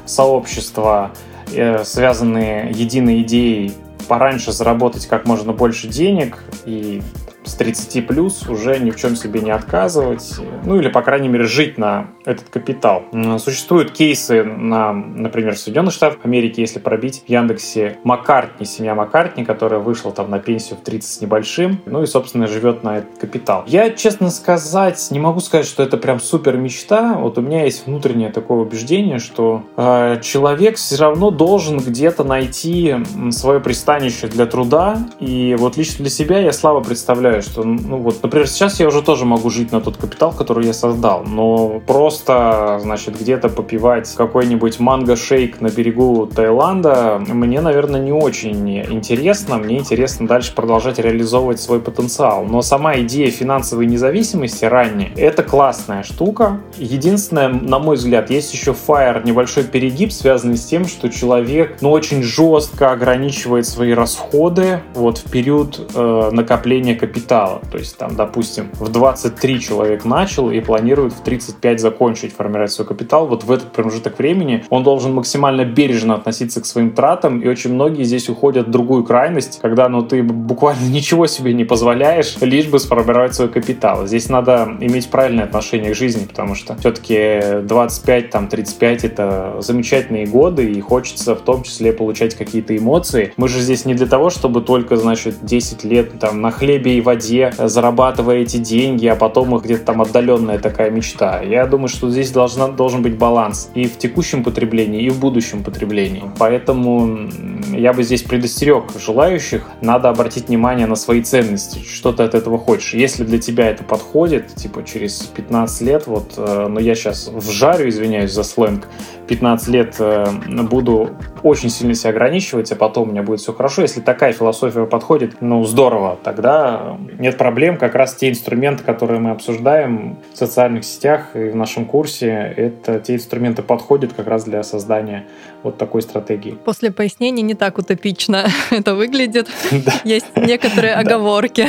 сообщества, 0.07 1.12
э, 1.53 1.85
связанные 1.85 2.70
единой 2.72 3.22
идеей 3.22 3.75
пораньше 4.12 4.53
заработать 4.53 5.07
как 5.07 5.25
можно 5.25 5.55
больше 5.55 5.88
денег 5.88 6.44
и 6.66 7.01
с 7.44 7.55
30 7.55 8.07
плюс 8.07 8.46
уже 8.48 8.78
ни 8.78 8.90
в 8.90 8.96
чем 8.96 9.16
себе 9.16 9.40
не 9.40 9.50
отказывать, 9.50 10.37
ну 10.64 10.78
или, 10.78 10.88
по 10.88 11.02
крайней 11.02 11.28
мере, 11.28 11.44
жить 11.44 11.78
на 11.78 12.09
этот 12.24 12.48
капитал. 12.48 13.05
Существуют 13.38 13.92
кейсы, 13.92 14.44
на, 14.44 14.92
например, 14.92 15.55
в 15.55 15.59
Соединенных 15.59 15.92
Штатах 15.92 16.20
Америки, 16.24 16.61
если 16.61 16.78
пробить 16.78 17.24
в 17.26 17.28
Яндексе 17.28 17.98
Маккартни, 18.05 18.66
семья 18.66 18.94
Маккартни, 18.94 19.44
которая 19.44 19.81
вышла 19.81 20.12
там 20.12 20.31
на 20.31 20.38
пенсию 20.38 20.78
в 20.78 20.83
30 20.83 21.11
с 21.11 21.20
небольшим, 21.20 21.81
ну 21.87 22.02
и, 22.02 22.07
собственно, 22.07 22.46
живет 22.46 22.83
на 22.83 22.98
этот 22.98 23.18
капитал. 23.18 23.64
Я, 23.66 23.90
честно 23.90 24.31
сказать, 24.31 25.09
не 25.11 25.18
могу 25.18 25.40
сказать, 25.40 25.66
что 25.66 25.83
это 25.83 25.96
прям 25.96 26.20
супер 26.20 26.57
мечта. 26.57 27.14
Вот 27.14 27.38
у 27.38 27.40
меня 27.40 27.64
есть 27.64 27.87
внутреннее 27.87 28.31
такое 28.31 28.59
убеждение, 28.59 29.18
что 29.18 29.62
э, 29.76 30.20
человек 30.22 30.76
все 30.76 30.96
равно 30.96 31.31
должен 31.31 31.78
где-то 31.78 32.24
найти 32.24 32.96
свое 33.31 33.61
пристанище 33.61 34.26
для 34.28 34.46
труда. 34.46 35.09
И 35.20 35.57
вот 35.59 35.76
лично 35.76 35.98
для 35.98 36.11
себя 36.11 36.38
я 36.38 36.52
слабо 36.52 36.83
представляю, 36.83 37.41
что, 37.42 37.64
ну 37.64 37.98
вот, 37.98 38.22
например, 38.22 38.48
сейчас 38.48 38.81
я 38.81 38.88
уже 38.88 39.02
тоже 39.02 39.24
могу 39.24 39.50
жить 39.50 39.72
на 39.72 39.81
тот 39.81 39.96
капитал, 39.96 40.33
который 40.33 40.66
я 40.66 40.72
создал, 40.72 41.24
но 41.24 41.81
просто, 41.87 42.78
значит, 42.83 43.18
где-то 43.18 43.48
попивать 43.48 44.12
какой-нибудь 44.14 44.81
манго-шейк 44.81 45.61
на 45.61 45.68
берегу 45.68 46.26
Таиланда 46.26 47.22
мне, 47.28 47.61
наверное, 47.61 48.00
не 48.00 48.12
очень 48.12 48.78
интересно. 48.78 49.59
Мне 49.59 49.78
интересно 49.78 50.26
дальше 50.26 50.55
продолжать 50.55 50.98
реализовывать 50.98 51.61
свой 51.61 51.81
потенциал. 51.81 52.44
Но 52.44 52.62
сама 52.62 52.98
идея 53.00 53.31
финансовой 53.31 53.87
независимости 53.87 54.64
ранее— 54.64 55.12
это 55.16 55.42
классная 55.42 56.02
штука. 56.02 56.61
Единственное, 56.76 57.48
на 57.48 57.78
мой 57.78 57.96
взгляд, 57.96 58.31
есть 58.31 58.52
еще 58.52 58.72
Fire 58.72 59.24
небольшой 59.24 59.64
перегиб, 59.64 60.12
связанный 60.12 60.57
с 60.57 60.64
тем, 60.64 60.87
что 60.87 61.09
человек, 61.09 61.78
ну, 61.81 61.90
очень 61.90 62.22
жестко 62.22 62.92
ограничивает 62.92 63.66
свои 63.66 63.92
расходы 63.92 64.81
вот 64.94 65.18
в 65.18 65.31
период 65.31 65.90
э, 65.94 66.31
накопления 66.33 66.94
капитала. 66.94 67.21
То 67.70 67.78
есть 67.78 67.96
там, 67.96 68.16
допустим, 68.16 68.70
в 68.72 68.90
23 68.90 69.61
человек 69.61 70.04
начал 70.04 70.50
и 70.50 70.61
планирует 70.61 71.12
в 71.12 71.22
35 71.22 71.80
закончить 71.80 72.35
формировать 72.35 72.72
свой 72.72 72.87
капитал. 72.87 73.26
Вот 73.26 73.44
в 73.44 73.50
этот 73.50 73.72
промежуток 73.72 74.18
времени 74.18 74.64
он 74.70 74.82
должен 74.82 75.14
максимально 75.14 75.64
бережно 75.64 76.14
относиться 76.14 76.61
к 76.61 76.66
своим 76.66 76.90
тратам, 76.90 77.40
и 77.40 77.48
очень 77.48 77.72
многие 77.72 78.04
здесь 78.04 78.28
уходят 78.28 78.68
в 78.68 78.70
другую 78.70 79.04
крайность, 79.04 79.61
когда 79.62 79.88
ну 79.88 80.02
ты 80.02 80.22
буквально 80.22 80.85
ничего 80.88 81.26
себе 81.26 81.54
не 81.54 81.64
позволяешь, 81.64 82.37
лишь 82.40 82.66
бы 82.66 82.78
сформировать 82.78 83.35
свой 83.35 83.48
капитал. 83.48 84.06
Здесь 84.06 84.28
надо 84.28 84.76
иметь 84.80 85.11
правильное 85.11 85.44
отношение 85.44 85.92
к 85.92 85.96
жизни, 85.96 86.26
потому 86.26 86.54
что 86.54 86.76
все-таки 86.76 87.62
25, 87.62 88.30
там, 88.30 88.48
35 88.48 89.04
это 89.04 89.56
замечательные 89.61 90.26
годы, 90.26 90.70
и 90.70 90.80
хочется 90.80 91.35
в 91.35 91.40
том 91.40 91.62
числе 91.62 91.92
получать 91.92 92.35
какие-то 92.35 92.76
эмоции. 92.76 93.32
Мы 93.37 93.48
же 93.48 93.61
здесь 93.61 93.85
не 93.85 93.94
для 93.94 94.06
того, 94.06 94.30
чтобы 94.30 94.61
только, 94.61 94.96
значит, 94.96 95.37
10 95.42 95.85
лет 95.85 96.18
там 96.18 96.40
на 96.40 96.50
хлебе 96.50 96.96
и 96.96 97.00
воде 97.00 97.12
зарабатывая 97.20 98.37
эти 98.38 98.57
деньги, 98.57 99.07
а 99.07 99.16
потом 99.16 99.55
их 99.57 99.64
где-то 99.64 99.85
там 99.85 100.03
отдаленная 100.03 100.59
такая 100.59 100.90
мечта. 100.90 101.40
Я 101.42 101.66
думаю, 101.66 101.88
что 101.88 102.11
здесь 102.11 102.31
должна, 102.31 102.68
должен 102.68 103.03
быть 103.03 103.16
баланс 103.16 103.70
и 103.75 103.85
в 103.85 103.98
текущем 103.98 104.44
потреблении, 104.44 105.03
и 105.03 105.11
в 105.11 105.20
будущем 105.20 105.62
потреблении. 105.62 106.25
Поэтому 106.38 107.29
я 107.72 107.92
бы 107.92 108.03
здесь 108.03 108.22
предостерег 108.22 108.85
желающих, 108.98 109.68
надо 109.81 110.09
обратить 110.09 110.48
внимание 110.48 110.87
на 110.87 110.96
свои 110.96 111.22
ценности, 111.22 111.81
что 111.85 112.12
ты 112.12 112.22
от 112.22 112.35
этого 112.35 112.59
хочешь. 112.59 112.94
Если 112.94 113.25
для 113.25 113.38
тебя 113.38 113.68
это 113.68 113.85
подходит, 113.85 114.55
типа 114.55 114.85
через 114.85 115.22
15 115.22 115.81
лет, 115.83 116.07
вот, 116.07 116.35
э, 116.37 116.66
но 116.68 116.81
я 116.81 116.94
сейчас 116.94 117.29
вжарю, 117.29 117.88
извиняюсь 117.88 118.33
за 118.33 118.44
сленг, 118.44 118.88
15 119.32 119.68
лет 119.68 119.96
э, 119.98 120.26
буду 120.68 121.08
очень 121.42 121.70
сильно 121.70 121.94
себя 121.94 122.10
ограничивать, 122.10 122.70
а 122.70 122.76
потом 122.76 123.08
у 123.08 123.12
меня 123.12 123.22
будет 123.22 123.40
все 123.40 123.54
хорошо. 123.54 123.80
Если 123.80 124.02
такая 124.02 124.34
философия 124.34 124.84
подходит, 124.84 125.40
ну, 125.40 125.64
здорово, 125.64 126.18
тогда 126.22 126.98
нет 127.18 127.38
проблем. 127.38 127.78
Как 127.78 127.94
раз 127.94 128.14
те 128.14 128.28
инструменты, 128.28 128.84
которые 128.84 129.20
мы 129.20 129.30
обсуждаем 129.30 130.18
в 130.34 130.36
социальных 130.36 130.84
сетях 130.84 131.34
и 131.34 131.48
в 131.48 131.56
нашем 131.56 131.86
курсе, 131.86 132.52
это 132.54 133.00
те 133.00 133.14
инструменты 133.14 133.62
подходят 133.62 134.12
как 134.12 134.26
раз 134.26 134.44
для 134.44 134.62
создания 134.62 135.24
вот 135.62 135.78
такой 135.78 136.02
стратегии. 136.02 136.58
После 136.66 136.90
пояснений 136.90 137.42
не 137.42 137.54
так 137.54 137.78
утопично 137.78 138.48
это 138.70 138.94
выглядит. 138.94 139.48
Есть 140.04 140.26
некоторые 140.36 140.92
оговорки. 141.02 141.68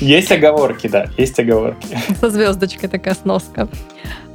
Есть 0.00 0.32
оговорки, 0.32 0.88
да, 0.88 1.06
есть 1.16 1.38
оговорки. 1.38 1.96
Со 2.20 2.30
звездочкой 2.30 2.88
такая 2.88 3.14
сноска. 3.14 3.68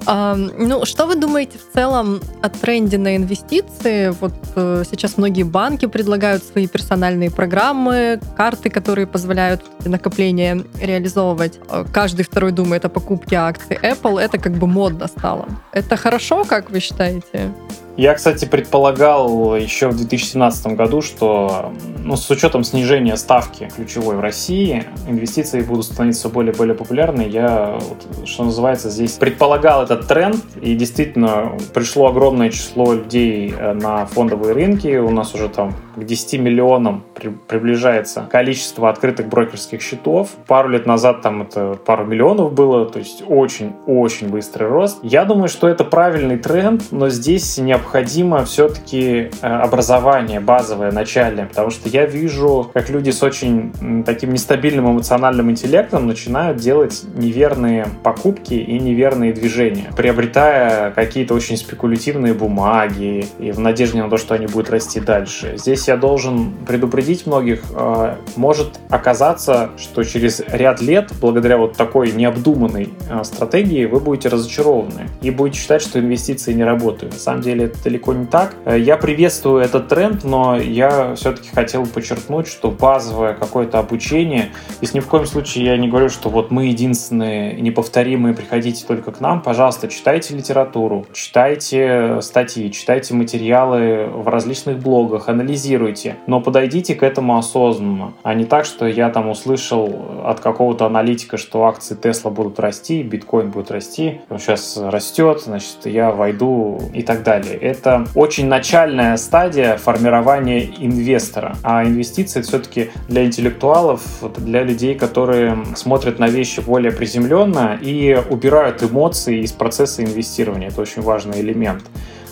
Ну, 0.05 0.85
что 0.85 1.07
вы 1.07 1.15
думаете 1.15 1.57
в 1.57 1.73
целом 1.73 2.21
о 2.43 2.49
тренде 2.49 2.97
на 2.97 3.15
инвестиции? 3.15 4.09
Вот 4.19 4.33
э, 4.55 4.83
сейчас 4.89 5.17
многие 5.17 5.43
банки 5.43 5.87
предлагают 5.87 6.43
свои 6.43 6.67
персональные 6.67 7.31
программы, 7.31 8.19
карты, 8.37 8.69
которые 8.69 9.07
позволяют 9.07 9.63
накопление 9.83 10.63
реализовывать. 10.79 11.59
Э, 11.69 11.85
каждый 11.91 12.23
второй 12.23 12.51
думает 12.51 12.85
о 12.85 12.89
покупке 12.89 13.37
акций 13.37 13.77
Apple. 13.81 14.19
Это 14.19 14.37
как 14.37 14.53
бы 14.53 14.67
модно 14.67 15.07
стало. 15.07 15.47
Это 15.71 15.97
хорошо, 15.97 16.43
как 16.43 16.69
вы 16.69 16.79
считаете? 16.79 17.51
Я, 17.97 18.13
кстати, 18.13 18.43
предполагал 18.43 19.55
еще 19.55 19.87
в 19.87 19.95
2017 19.95 20.67
году, 20.75 21.01
что 21.01 21.71
ну, 22.03 22.17
с 22.17 22.29
учетом 22.29 22.65
снижения 22.65 23.15
ставки 23.15 23.69
ключевой 23.73 24.17
в 24.17 24.19
России, 24.19 24.83
инвестиции 25.07 25.61
будут 25.61 25.85
становиться 25.85 26.27
более 26.27 26.53
и 26.53 26.57
более 26.57 26.75
популярны. 26.75 27.21
Я, 27.21 27.79
вот, 27.79 28.27
что 28.27 28.43
называется, 28.43 28.89
здесь 28.89 29.13
предполагал 29.13 29.83
этот 29.83 30.07
тренд, 30.07 30.43
и 30.59 30.75
действительно 30.75 31.57
пришло 31.73 32.07
огромное 32.07 32.49
число 32.49 32.93
людей 32.93 33.53
э, 33.57 33.71
на 33.71 34.05
фондовые 34.07 34.53
рынки. 34.53 34.97
У 34.97 35.11
нас 35.11 35.33
уже 35.33 35.47
там 35.47 35.73
к 35.95 36.03
10 36.03 36.41
миллионам 36.41 37.05
при, 37.15 37.29
приближается 37.29 38.27
количество 38.29 38.89
открытых 38.89 39.29
брокерских 39.29 39.81
счетов. 39.81 40.31
Пару 40.47 40.67
лет 40.67 40.85
назад 40.85 41.21
там 41.21 41.43
это 41.43 41.75
пару 41.85 42.05
миллионов 42.05 42.51
было, 42.51 42.85
то 42.85 42.99
есть 42.99 43.23
очень-очень 43.25 44.27
быстрый 44.27 44.67
рост. 44.67 44.99
Я 45.01 45.23
думаю, 45.23 45.47
что 45.47 45.69
это 45.69 45.85
правильный 45.85 46.37
тренд, 46.37 46.91
но 46.91 47.07
здесь 47.07 47.57
необходимо 47.57 47.84
необходимо 47.85 48.43
все-таки 48.45 49.29
э, 49.41 49.47
образование 49.47 50.39
базовое, 50.39 50.91
начальное, 50.91 51.45
потому 51.45 51.69
что 51.69 51.87
я 51.87 52.05
вижу, 52.05 52.71
как 52.73 52.89
люди 52.89 53.11
с 53.11 53.21
очень 53.21 54.03
таким 54.05 54.33
нестабильным 54.33 54.91
эмоциональным 54.91 55.51
интеллектом 55.51 56.07
начинают 56.07 56.57
делать 56.57 57.03
неверные 57.15 57.87
покупки 58.03 58.55
и 58.55 58.79
неверные 58.79 59.33
движения, 59.33 59.91
приобретая 59.95 60.91
какие-то 60.91 61.35
очень 61.35 61.57
спекулятивные 61.57 62.33
бумаги 62.33 63.27
и 63.39 63.51
в 63.51 63.59
надежде 63.59 64.01
на 64.01 64.09
то, 64.09 64.17
что 64.17 64.33
они 64.33 64.47
будут 64.47 64.71
расти 64.71 64.99
дальше. 64.99 65.53
Здесь 65.57 65.87
я 65.87 65.95
должен 65.95 66.53
предупредить 66.67 67.27
многих, 67.27 67.63
э, 67.75 68.15
может 68.35 68.79
оказаться, 68.89 69.69
что 69.77 70.03
через 70.03 70.41
ряд 70.47 70.81
лет, 70.81 71.11
благодаря 71.21 71.57
вот 71.57 71.77
такой 71.77 72.11
необдуманной 72.11 72.89
э, 73.09 73.23
стратегии, 73.23 73.85
вы 73.85 73.99
будете 73.99 74.29
разочарованы 74.29 75.07
и 75.21 75.29
будете 75.29 75.59
считать, 75.59 75.83
что 75.83 75.99
инвестиции 75.99 76.53
не 76.53 76.63
работают. 76.63 77.13
На 77.13 77.19
самом 77.19 77.41
деле 77.41 77.71
это 77.75 77.83
далеко 77.83 78.13
не 78.13 78.25
так. 78.25 78.55
Э, 78.65 78.77
я 78.79 78.97
приветствую 78.97 79.63
этот 79.63 79.87
тренд, 79.87 80.23
но 80.23 80.57
я 80.57 81.15
все-таки 81.15 81.49
хотел 81.49 81.85
подчеркнуть, 81.85 82.47
что 82.47 82.71
базовое 82.71 83.33
какое-то 83.33 83.79
обучение, 83.79 84.49
и 84.81 84.87
ни 84.93 84.99
в 84.99 85.07
коем 85.07 85.25
случае 85.25 85.65
я 85.65 85.77
не 85.77 85.87
говорю, 85.87 86.09
что 86.09 86.29
вот 86.29 86.51
мы 86.51 86.67
единственные 86.67 87.59
неповторимые, 87.61 88.33
приходите 88.33 88.85
только 88.85 89.11
к 89.11 89.19
нам, 89.19 89.41
пожалуйста, 89.41 89.87
читайте 89.87 90.35
литературу, 90.35 91.05
читайте 91.13 92.19
статьи, 92.21 92.71
читайте 92.71 93.13
материалы 93.13 94.07
в 94.07 94.27
различных 94.27 94.79
блогах, 94.79 95.29
анализируйте, 95.29 96.17
но 96.27 96.41
подойдите 96.41 96.95
к 96.95 97.03
этому 97.03 97.37
осознанно, 97.37 98.13
а 98.23 98.33
не 98.33 98.45
так, 98.45 98.65
что 98.65 98.87
я 98.87 99.09
там 99.09 99.29
услышал 99.29 100.23
от 100.23 100.39
какого-то 100.39 100.85
аналитика, 100.85 101.37
что 101.37 101.65
акции 101.65 101.95
Тесла 101.95 102.31
будут 102.31 102.59
расти, 102.59 103.03
биткоин 103.03 103.51
будет 103.51 103.71
расти, 103.71 104.21
он 104.29 104.39
сейчас 104.39 104.77
растет, 104.77 105.41
значит, 105.41 105.85
я 105.85 106.11
войду 106.11 106.79
и 106.93 107.01
так 107.01 107.23
далее 107.23 107.57
это 107.65 108.07
очень 108.15 108.47
начальная 108.47 109.17
стадия 109.17 109.77
формирования 109.77 110.65
инвестора. 110.79 111.55
А 111.63 111.83
инвестиции 111.83 112.41
все-таки 112.41 112.91
для 113.07 113.25
интеллектуалов, 113.25 114.01
для 114.37 114.63
людей, 114.63 114.95
которые 114.95 115.57
смотрят 115.75 116.19
на 116.19 116.27
вещи 116.27 116.59
более 116.61 116.91
приземленно 116.91 117.77
и 117.81 118.17
убирают 118.29 118.83
эмоции 118.83 119.41
из 119.41 119.51
процесса 119.51 120.03
инвестирования. 120.03 120.67
Это 120.67 120.81
очень 120.81 121.01
важный 121.01 121.41
элемент. 121.41 121.83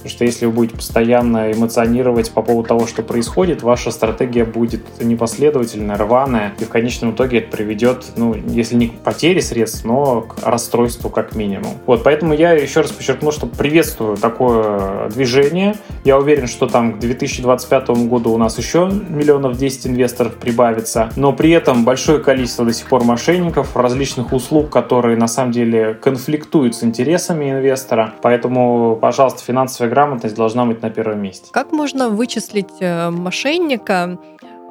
Потому 0.03 0.17
что 0.17 0.25
если 0.25 0.45
вы 0.47 0.51
будете 0.51 0.75
постоянно 0.75 1.53
эмоционировать 1.53 2.31
по 2.31 2.41
поводу 2.41 2.67
того, 2.67 2.87
что 2.87 3.03
происходит, 3.03 3.63
ваша 3.63 3.89
стратегия 3.89 4.43
будет 4.43 5.01
непоследовательная, 5.01 5.97
рваная, 5.97 6.53
и 6.59 6.65
в 6.65 6.69
конечном 6.69 7.11
итоге 7.11 7.37
это 7.37 7.55
приведет, 7.55 8.07
ну, 8.17 8.35
если 8.35 8.75
не 8.75 8.89
к 8.89 8.99
потере 8.99 9.41
средств, 9.41 9.85
но 9.85 10.21
к 10.21 10.45
расстройству 10.45 11.09
как 11.09 11.35
минимум. 11.35 11.77
Вот, 11.85 12.03
поэтому 12.03 12.33
я 12.33 12.51
еще 12.51 12.81
раз 12.81 12.91
подчеркну, 12.91 13.31
что 13.31 13.47
приветствую 13.47 14.17
такое 14.17 15.09
движение. 15.09 15.75
Я 16.03 16.17
уверен, 16.17 16.47
что 16.47 16.67
там 16.67 16.95
к 16.95 16.99
2025 16.99 17.89
году 18.09 18.33
у 18.33 18.37
нас 18.37 18.57
еще 18.57 18.91
миллионов 18.91 19.57
10 19.57 19.87
инвесторов 19.87 20.35
прибавится, 20.35 21.11
но 21.15 21.31
при 21.31 21.51
этом 21.51 21.85
большое 21.85 22.19
количество 22.19 22.65
до 22.65 22.73
сих 22.73 22.87
пор 22.87 23.05
мошенников, 23.05 23.77
различных 23.77 24.33
услуг, 24.33 24.69
которые 24.69 25.15
на 25.15 25.29
самом 25.29 25.53
деле 25.53 25.93
конфликтуют 25.93 26.75
с 26.75 26.83
интересами 26.83 27.51
инвестора. 27.51 28.15
Поэтому, 28.21 28.97
пожалуйста, 28.97 29.41
финансовая 29.45 29.92
грамотность 29.93 30.35
должна 30.35 30.65
быть 30.65 30.81
на 30.81 30.89
первом 30.89 31.21
месте. 31.21 31.47
Как 31.51 31.71
можно 31.71 32.09
вычислить 32.09 32.81
э, 32.81 33.09
мошенника, 33.09 34.17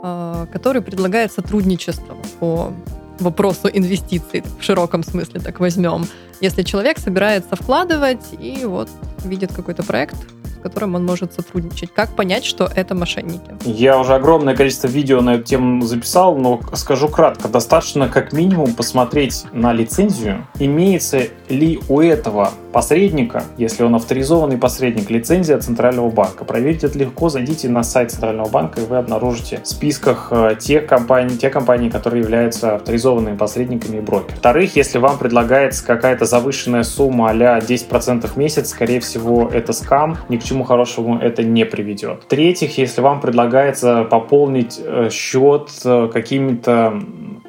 э, 0.03 0.47
который 0.53 0.83
предлагает 0.83 1.33
сотрудничество 1.33 2.17
по 2.41 2.73
вопросу 3.21 3.69
инвестиций 3.73 4.43
в 4.59 4.63
широком 4.63 5.05
смысле, 5.05 5.41
так 5.41 5.61
возьмем. 5.61 6.07
Если 6.41 6.63
человек 6.63 6.99
собирается 6.99 7.55
вкладывать 7.57 8.35
и 8.41 8.65
вот 8.65 8.89
видит 9.25 9.53
какой-то 9.53 9.83
проект, 9.85 10.17
которым 10.63 10.95
он 10.95 11.05
может 11.05 11.35
сотрудничать? 11.35 11.93
Как 11.93 12.15
понять, 12.15 12.45
что 12.45 12.71
это 12.75 12.95
мошенники? 12.95 13.55
Я 13.65 13.99
уже 13.99 14.15
огромное 14.15 14.57
количество 14.57 14.87
видео 14.87 15.21
на 15.21 15.35
эту 15.35 15.45
тему 15.45 15.85
записал, 15.85 16.37
но 16.37 16.61
скажу 16.75 17.09
кратко. 17.09 17.49
Достаточно 17.49 18.09
как 18.09 18.33
минимум 18.33 18.75
посмотреть 18.75 19.45
на 19.53 19.73
лицензию, 19.73 20.47
имеется 20.59 21.25
ли 21.49 21.81
у 21.89 22.01
этого 22.01 22.53
посредника, 22.73 23.45
если 23.59 23.85
он 23.85 23.95
авторизованный 23.95 24.57
посредник, 24.57 25.11
лицензия 25.11 25.59
Центрального 25.59 26.11
банка. 26.11 26.45
Проверить 26.45 26.85
это 26.85 26.99
легко, 26.99 27.29
зайдите 27.29 27.69
на 27.69 27.83
сайт 27.83 28.11
Центрального 28.11 28.49
банка, 28.49 28.81
и 28.81 28.85
вы 28.85 28.97
обнаружите 28.97 29.61
в 29.63 29.69
списках 29.69 30.29
э, 30.31 30.57
тех 30.59 30.87
компаний, 30.87 31.37
те 31.37 31.51
компании, 31.51 31.91
которые 31.91 32.23
являются 32.23 32.77
авторизованными 32.77 33.37
посредниками 33.37 33.99
и 33.99 34.01
брокерами. 34.01 34.31
Во-вторых, 34.31 34.77
если 34.77 34.99
вам 34.99 35.19
предлагается 35.19 35.85
какая-то 35.85 36.25
завышенная 36.25 36.83
сумма 36.83 37.31
а 37.31 37.59
10% 37.59 38.27
в 38.27 38.37
месяц, 38.37 38.71
скорее 38.71 39.01
всего, 39.01 39.49
это 39.53 39.73
скам, 39.73 40.19
ни 40.29 40.37
к 40.37 40.45
чему 40.45 40.52
хорошему 40.65 41.19
это 41.19 41.43
не 41.43 41.65
приведет. 41.65 42.25
В-третьих, 42.25 42.79
если 42.79 43.01
вам 43.01 43.21
предлагается 43.21 44.05
пополнить 44.05 44.79
э, 44.83 45.09
счет 45.11 45.71
э, 45.85 46.11
какими-то 46.13 47.03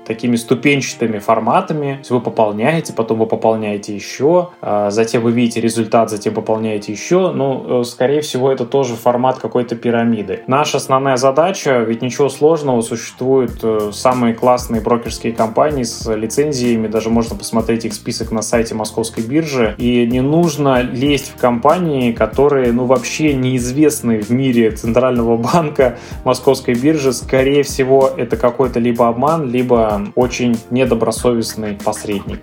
такими 0.05 0.35
ступенчатыми 0.35 1.19
форматами. 1.19 1.93
То 1.93 1.99
есть 1.99 2.11
вы 2.11 2.21
пополняете, 2.21 2.93
потом 2.93 3.19
вы 3.19 3.25
пополняете 3.25 3.95
еще, 3.95 4.49
а 4.61 4.91
затем 4.91 5.23
вы 5.23 5.31
видите 5.31 5.61
результат, 5.61 6.09
затем 6.09 6.33
пополняете 6.33 6.91
еще. 6.91 7.31
Ну, 7.31 7.81
э, 7.81 7.83
скорее 7.83 8.21
всего, 8.21 8.51
это 8.51 8.65
тоже 8.65 8.95
формат 8.95 9.39
какой-то 9.39 9.75
пирамиды. 9.75 10.43
Наша 10.47 10.77
основная 10.77 11.17
задача, 11.17 11.79
ведь 11.79 12.01
ничего 12.01 12.29
сложного, 12.29 12.81
существуют 12.81 13.59
э, 13.63 13.91
самые 13.93 14.33
классные 14.33 14.81
брокерские 14.81 15.33
компании 15.33 15.83
с 15.83 16.13
лицензиями, 16.13 16.87
даже 16.87 17.09
можно 17.09 17.35
посмотреть 17.35 17.85
их 17.85 17.93
список 17.93 18.31
на 18.31 18.41
сайте 18.41 18.75
Московской 18.75 19.23
биржи, 19.23 19.75
и 19.77 20.05
не 20.05 20.21
нужно 20.21 20.81
лезть 20.81 21.31
в 21.35 21.39
компании, 21.39 22.11
которые, 22.11 22.71
ну, 22.71 22.85
вообще 22.85 23.33
неизвестны 23.33 24.19
в 24.19 24.29
мире 24.29 24.71
Центрального 24.71 25.37
банка 25.37 25.97
Московской 26.23 26.73
биржи. 26.73 27.13
Скорее 27.13 27.63
всего, 27.63 28.09
это 28.15 28.37
какой-то 28.37 28.79
либо 28.79 29.07
обман, 29.07 29.49
либо 29.49 29.92
очень 30.15 30.57
недобросовестный 30.69 31.75
посредник. 31.75 32.39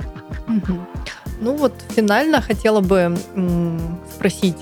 Ну 1.40 1.56
вот 1.56 1.72
финально 1.88 2.42
хотела 2.42 2.80
бы 2.80 3.16
спросить, 4.14 4.56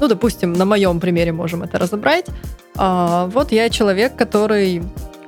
ну, 0.00 0.08
допустим, 0.08 0.52
на 0.52 0.64
моем 0.64 1.00
примере 1.00 1.32
можем 1.32 1.62
это 1.62 1.78
разобрать. 1.78 2.26
А, 2.76 3.26
вот 3.26 3.52
я 3.52 3.70
человек, 3.70 4.16
который 4.16 4.82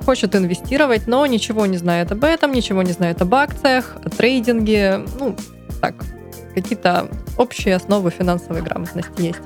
хочет 0.05 0.35
инвестировать, 0.35 1.07
но 1.07 1.25
ничего 1.25 1.65
не 1.65 1.77
знает 1.77 2.11
об 2.11 2.23
этом, 2.23 2.51
ничего 2.51 2.83
не 2.83 2.91
знает 2.91 3.21
об 3.21 3.33
акциях, 3.33 3.97
о 4.03 4.09
трейдинге, 4.09 5.05
ну, 5.19 5.35
так, 5.81 5.95
какие-то 6.53 7.07
общие 7.37 7.75
основы 7.75 8.11
финансовой 8.11 8.61
грамотности 8.61 9.21
есть. 9.21 9.39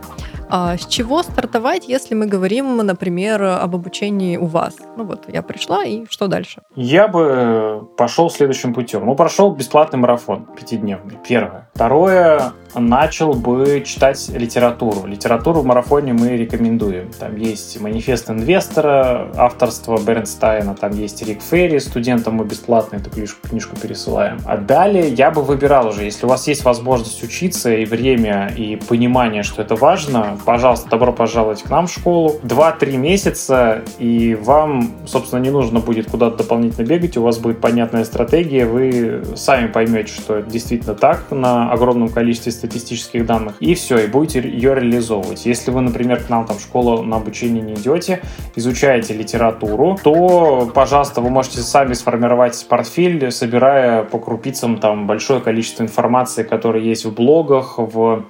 А 0.55 0.77
с 0.77 0.85
чего 0.85 1.23
стартовать, 1.23 1.87
если 1.87 2.13
мы 2.13 2.27
говорим, 2.27 2.77
например, 2.77 3.41
об 3.41 3.73
обучении 3.73 4.37
у 4.37 4.45
вас? 4.45 4.75
Ну 4.95 5.03
вот, 5.03 5.23
я 5.27 5.41
пришла, 5.41 5.83
и 5.83 6.05
что 6.07 6.27
дальше? 6.27 6.61
Я 6.75 7.07
бы 7.07 7.89
пошел 7.97 8.29
следующим 8.29 8.75
путем. 8.75 9.03
Ну, 9.03 9.15
прошел 9.15 9.55
бесплатный 9.55 9.97
марафон 9.97 10.45
пятидневный. 10.55 11.17
Первое. 11.27 11.71
Второе, 11.73 12.53
начал 12.75 13.33
бы 13.33 13.81
читать 13.83 14.29
литературу. 14.29 15.07
Литературу 15.07 15.61
в 15.61 15.65
марафоне 15.65 16.13
мы 16.13 16.37
рекомендуем. 16.37 17.09
Там 17.19 17.35
есть 17.35 17.81
«Манифест 17.81 18.29
инвестора», 18.29 19.31
авторство 19.35 19.99
Бернстайна, 19.99 20.75
там 20.75 20.91
есть 20.91 21.25
Рик 21.27 21.41
Ферри, 21.41 21.79
студентам 21.79 22.35
мы 22.35 22.45
бесплатно 22.45 22.97
эту 22.97 23.09
книжку, 23.09 23.47
книжку 23.47 23.75
пересылаем. 23.75 24.39
А 24.45 24.57
далее 24.57 25.07
я 25.09 25.31
бы 25.31 25.41
выбирал 25.41 25.87
уже, 25.87 26.03
если 26.03 26.27
у 26.27 26.29
вас 26.29 26.47
есть 26.47 26.63
возможность 26.63 27.23
учиться 27.23 27.73
и 27.73 27.85
время, 27.85 28.53
и 28.55 28.75
понимание, 28.75 29.41
что 29.41 29.63
это 29.63 29.75
важно, 29.75 30.37
пожалуйста, 30.45 30.89
добро 30.89 31.11
пожаловать 31.11 31.63
к 31.63 31.69
нам 31.69 31.87
в 31.87 31.91
школу. 31.91 32.35
Два-три 32.43 32.97
месяца, 32.97 33.83
и 33.99 34.35
вам, 34.35 34.91
собственно, 35.05 35.39
не 35.39 35.49
нужно 35.49 35.79
будет 35.79 36.09
куда-то 36.09 36.37
дополнительно 36.37 36.85
бегать, 36.85 37.17
у 37.17 37.23
вас 37.23 37.37
будет 37.39 37.61
понятная 37.61 38.05
стратегия, 38.05 38.65
вы 38.65 39.23
сами 39.35 39.67
поймете, 39.67 40.13
что 40.13 40.37
это 40.37 40.49
действительно 40.49 40.95
так 40.95 41.31
на 41.31 41.71
огромном 41.71 42.09
количестве 42.09 42.51
статистических 42.51 43.25
данных, 43.25 43.55
и 43.59 43.73
все, 43.75 43.99
и 43.99 44.07
будете 44.07 44.41
ее 44.41 44.75
реализовывать. 44.75 45.45
Если 45.45 45.71
вы, 45.71 45.81
например, 45.81 46.23
к 46.23 46.29
нам 46.29 46.45
там 46.45 46.57
в 46.57 46.61
школу 46.61 47.03
на 47.03 47.17
обучение 47.17 47.61
не 47.61 47.73
идете, 47.73 48.21
изучаете 48.55 49.13
литературу, 49.13 49.97
то, 50.03 50.69
пожалуйста, 50.73 51.21
вы 51.21 51.29
можете 51.29 51.59
сами 51.59 51.93
сформировать 51.93 52.65
портфель, 52.69 53.31
собирая 53.31 54.03
по 54.03 54.19
крупицам 54.19 54.77
там 54.77 55.07
большое 55.07 55.39
количество 55.39 55.83
информации, 55.83 56.43
которая 56.43 56.83
есть 56.83 57.05
в 57.05 57.13
блогах, 57.13 57.77
в, 57.77 58.23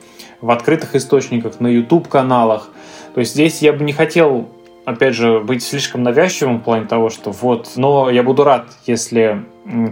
в 0.44 0.52
открытых 0.52 0.94
источниках, 0.94 1.62
на 1.62 1.68
YouTube-каналах. 1.68 2.70
То 3.14 3.22
есть 3.22 3.32
здесь 3.32 3.62
я 3.62 3.72
бы 3.72 3.84
не 3.86 3.94
хотел 3.94 4.50
опять 4.86 5.16
же, 5.16 5.40
быть 5.40 5.64
слишком 5.64 6.04
навязчивым 6.04 6.60
в 6.60 6.64
плане 6.64 6.86
того, 6.86 7.10
что 7.10 7.32
вот, 7.32 7.72
но 7.78 8.10
я 8.10 8.24
буду 8.24 8.44
рад, 8.44 8.68
если 8.86 9.46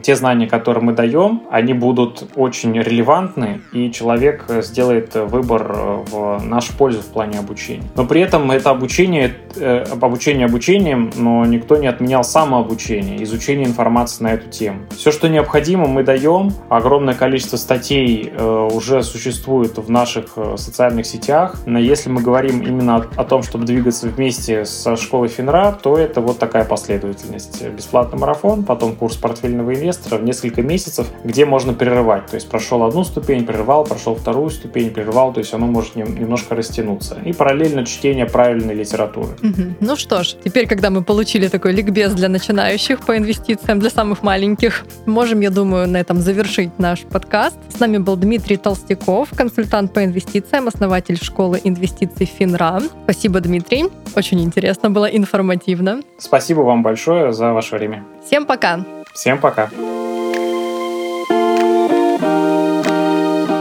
те 0.04 0.16
знания, 0.16 0.48
которые 0.48 0.84
мы 0.84 0.94
даем, 0.94 1.44
они 1.50 1.74
будут 1.74 2.24
очень 2.36 2.74
релевантны, 2.74 3.62
и 3.72 3.92
человек 3.92 4.46
сделает 4.62 5.16
выбор 5.16 5.72
э, 5.74 6.04
в 6.10 6.44
нашу 6.44 6.74
пользу 6.78 7.02
в 7.02 7.06
плане 7.06 7.40
обучения. 7.40 7.84
Но 7.96 8.06
при 8.06 8.22
этом 8.22 8.52
это 8.52 8.70
обучение, 8.70 9.36
э, 9.56 9.84
обучение 10.02 10.46
обучением, 10.46 11.12
но 11.16 11.46
никто 11.46 11.78
не 11.78 11.88
отменял 11.88 12.24
самообучение, 12.24 13.24
изучение 13.24 13.66
информации 13.66 14.24
на 14.24 14.34
эту 14.34 14.50
тему. 14.50 14.82
Все, 14.92 15.12
что 15.12 15.30
необходимо, 15.30 15.88
мы 15.88 16.04
даем. 16.04 16.52
Огромное 16.70 17.14
количество 17.14 17.58
статей 17.58 18.32
э, 18.32 18.70
уже 18.72 19.04
существует 19.04 19.78
в 19.78 19.90
наших 19.90 20.38
социальных 20.56 21.06
сетях. 21.06 21.62
Но 21.66 21.80
если 21.80 22.10
мы 22.10 22.22
говорим 22.22 22.62
именно 22.62 23.08
о 23.16 23.24
том, 23.24 23.44
чтобы 23.44 23.66
двигаться 23.66 24.08
вместе 24.08 24.66
со 24.66 24.96
школой 24.98 25.30
Финра, 25.30 25.78
то 25.82 25.98
это 25.98 26.22
вот 26.22 26.40
такая 26.40 26.66
последовательность. 26.66 27.66
Бесплатный 27.70 28.20
марафон, 28.20 28.64
потом 28.64 28.96
курс 28.96 29.16
портфельного 29.16 29.61
профессионального 29.62 29.74
инвестора 29.74 30.18
в 30.18 30.24
несколько 30.24 30.62
месяцев, 30.62 31.08
где 31.24 31.46
можно 31.46 31.74
прерывать. 31.74 32.28
То 32.28 32.36
есть 32.36 32.50
прошел 32.50 32.84
одну 32.84 33.04
ступень, 33.04 33.46
прервал, 33.46 33.84
прошел 33.84 34.16
вторую 34.16 34.50
ступень, 34.50 34.92
прервал, 34.92 35.34
то 35.34 35.40
есть 35.40 35.54
оно 35.54 35.68
может 35.68 35.96
немножко 35.96 36.56
растянуться. 36.56 37.18
И 37.26 37.34
параллельно 37.34 37.86
чтение 37.86 38.26
правильной 38.26 38.76
литературы. 38.76 39.30
Угу. 39.44 39.62
Ну 39.80 39.96
что 39.96 40.24
ж, 40.24 40.36
теперь, 40.44 40.68
когда 40.68 40.90
мы 40.90 41.04
получили 41.04 41.48
такой 41.48 41.74
ликбез 41.74 42.14
для 42.14 42.30
начинающих 42.30 43.00
по 43.06 43.18
инвестициям, 43.18 43.80
для 43.80 43.90
самых 43.90 44.24
маленьких, 44.24 44.86
можем, 45.06 45.42
я 45.42 45.50
думаю, 45.50 45.88
на 45.88 45.98
этом 45.98 46.22
завершить 46.22 46.80
наш 46.80 47.02
подкаст. 47.02 47.58
С 47.70 47.80
нами 47.80 47.98
был 47.98 48.16
Дмитрий 48.16 48.58
Толстяков, 48.58 49.30
консультант 49.36 49.94
по 49.94 50.04
инвестициям, 50.04 50.68
основатель 50.68 51.18
школы 51.18 51.60
инвестиций 51.64 52.26
Финра. 52.26 52.82
Спасибо, 53.04 53.40
Дмитрий. 53.40 53.86
Очень 54.16 54.42
интересно 54.42 54.90
было, 54.90 55.06
информативно. 55.06 56.02
Спасибо 56.18 56.62
вам 56.62 56.84
большое 56.84 57.34
за 57.34 57.54
ваше 57.54 57.76
время. 57.76 58.04
Всем 58.26 58.46
пока! 58.46 59.01
Всем 59.14 59.40
пока. 59.40 59.70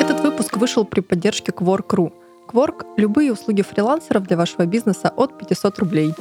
Этот 0.01 0.21
выпуск 0.21 0.57
вышел 0.57 0.85
при 0.85 1.01
поддержке 1.01 1.53
Quark.ru. 1.53 2.13
Quark– 2.49 2.85
любые 2.97 3.33
услуги 3.33 3.63
фрилансеров 3.63 4.25
для 4.25 4.37
вашего 4.37 4.67
бизнеса 4.67 5.13
от 5.17 5.39
500 5.39 5.79
рублей. 5.79 6.15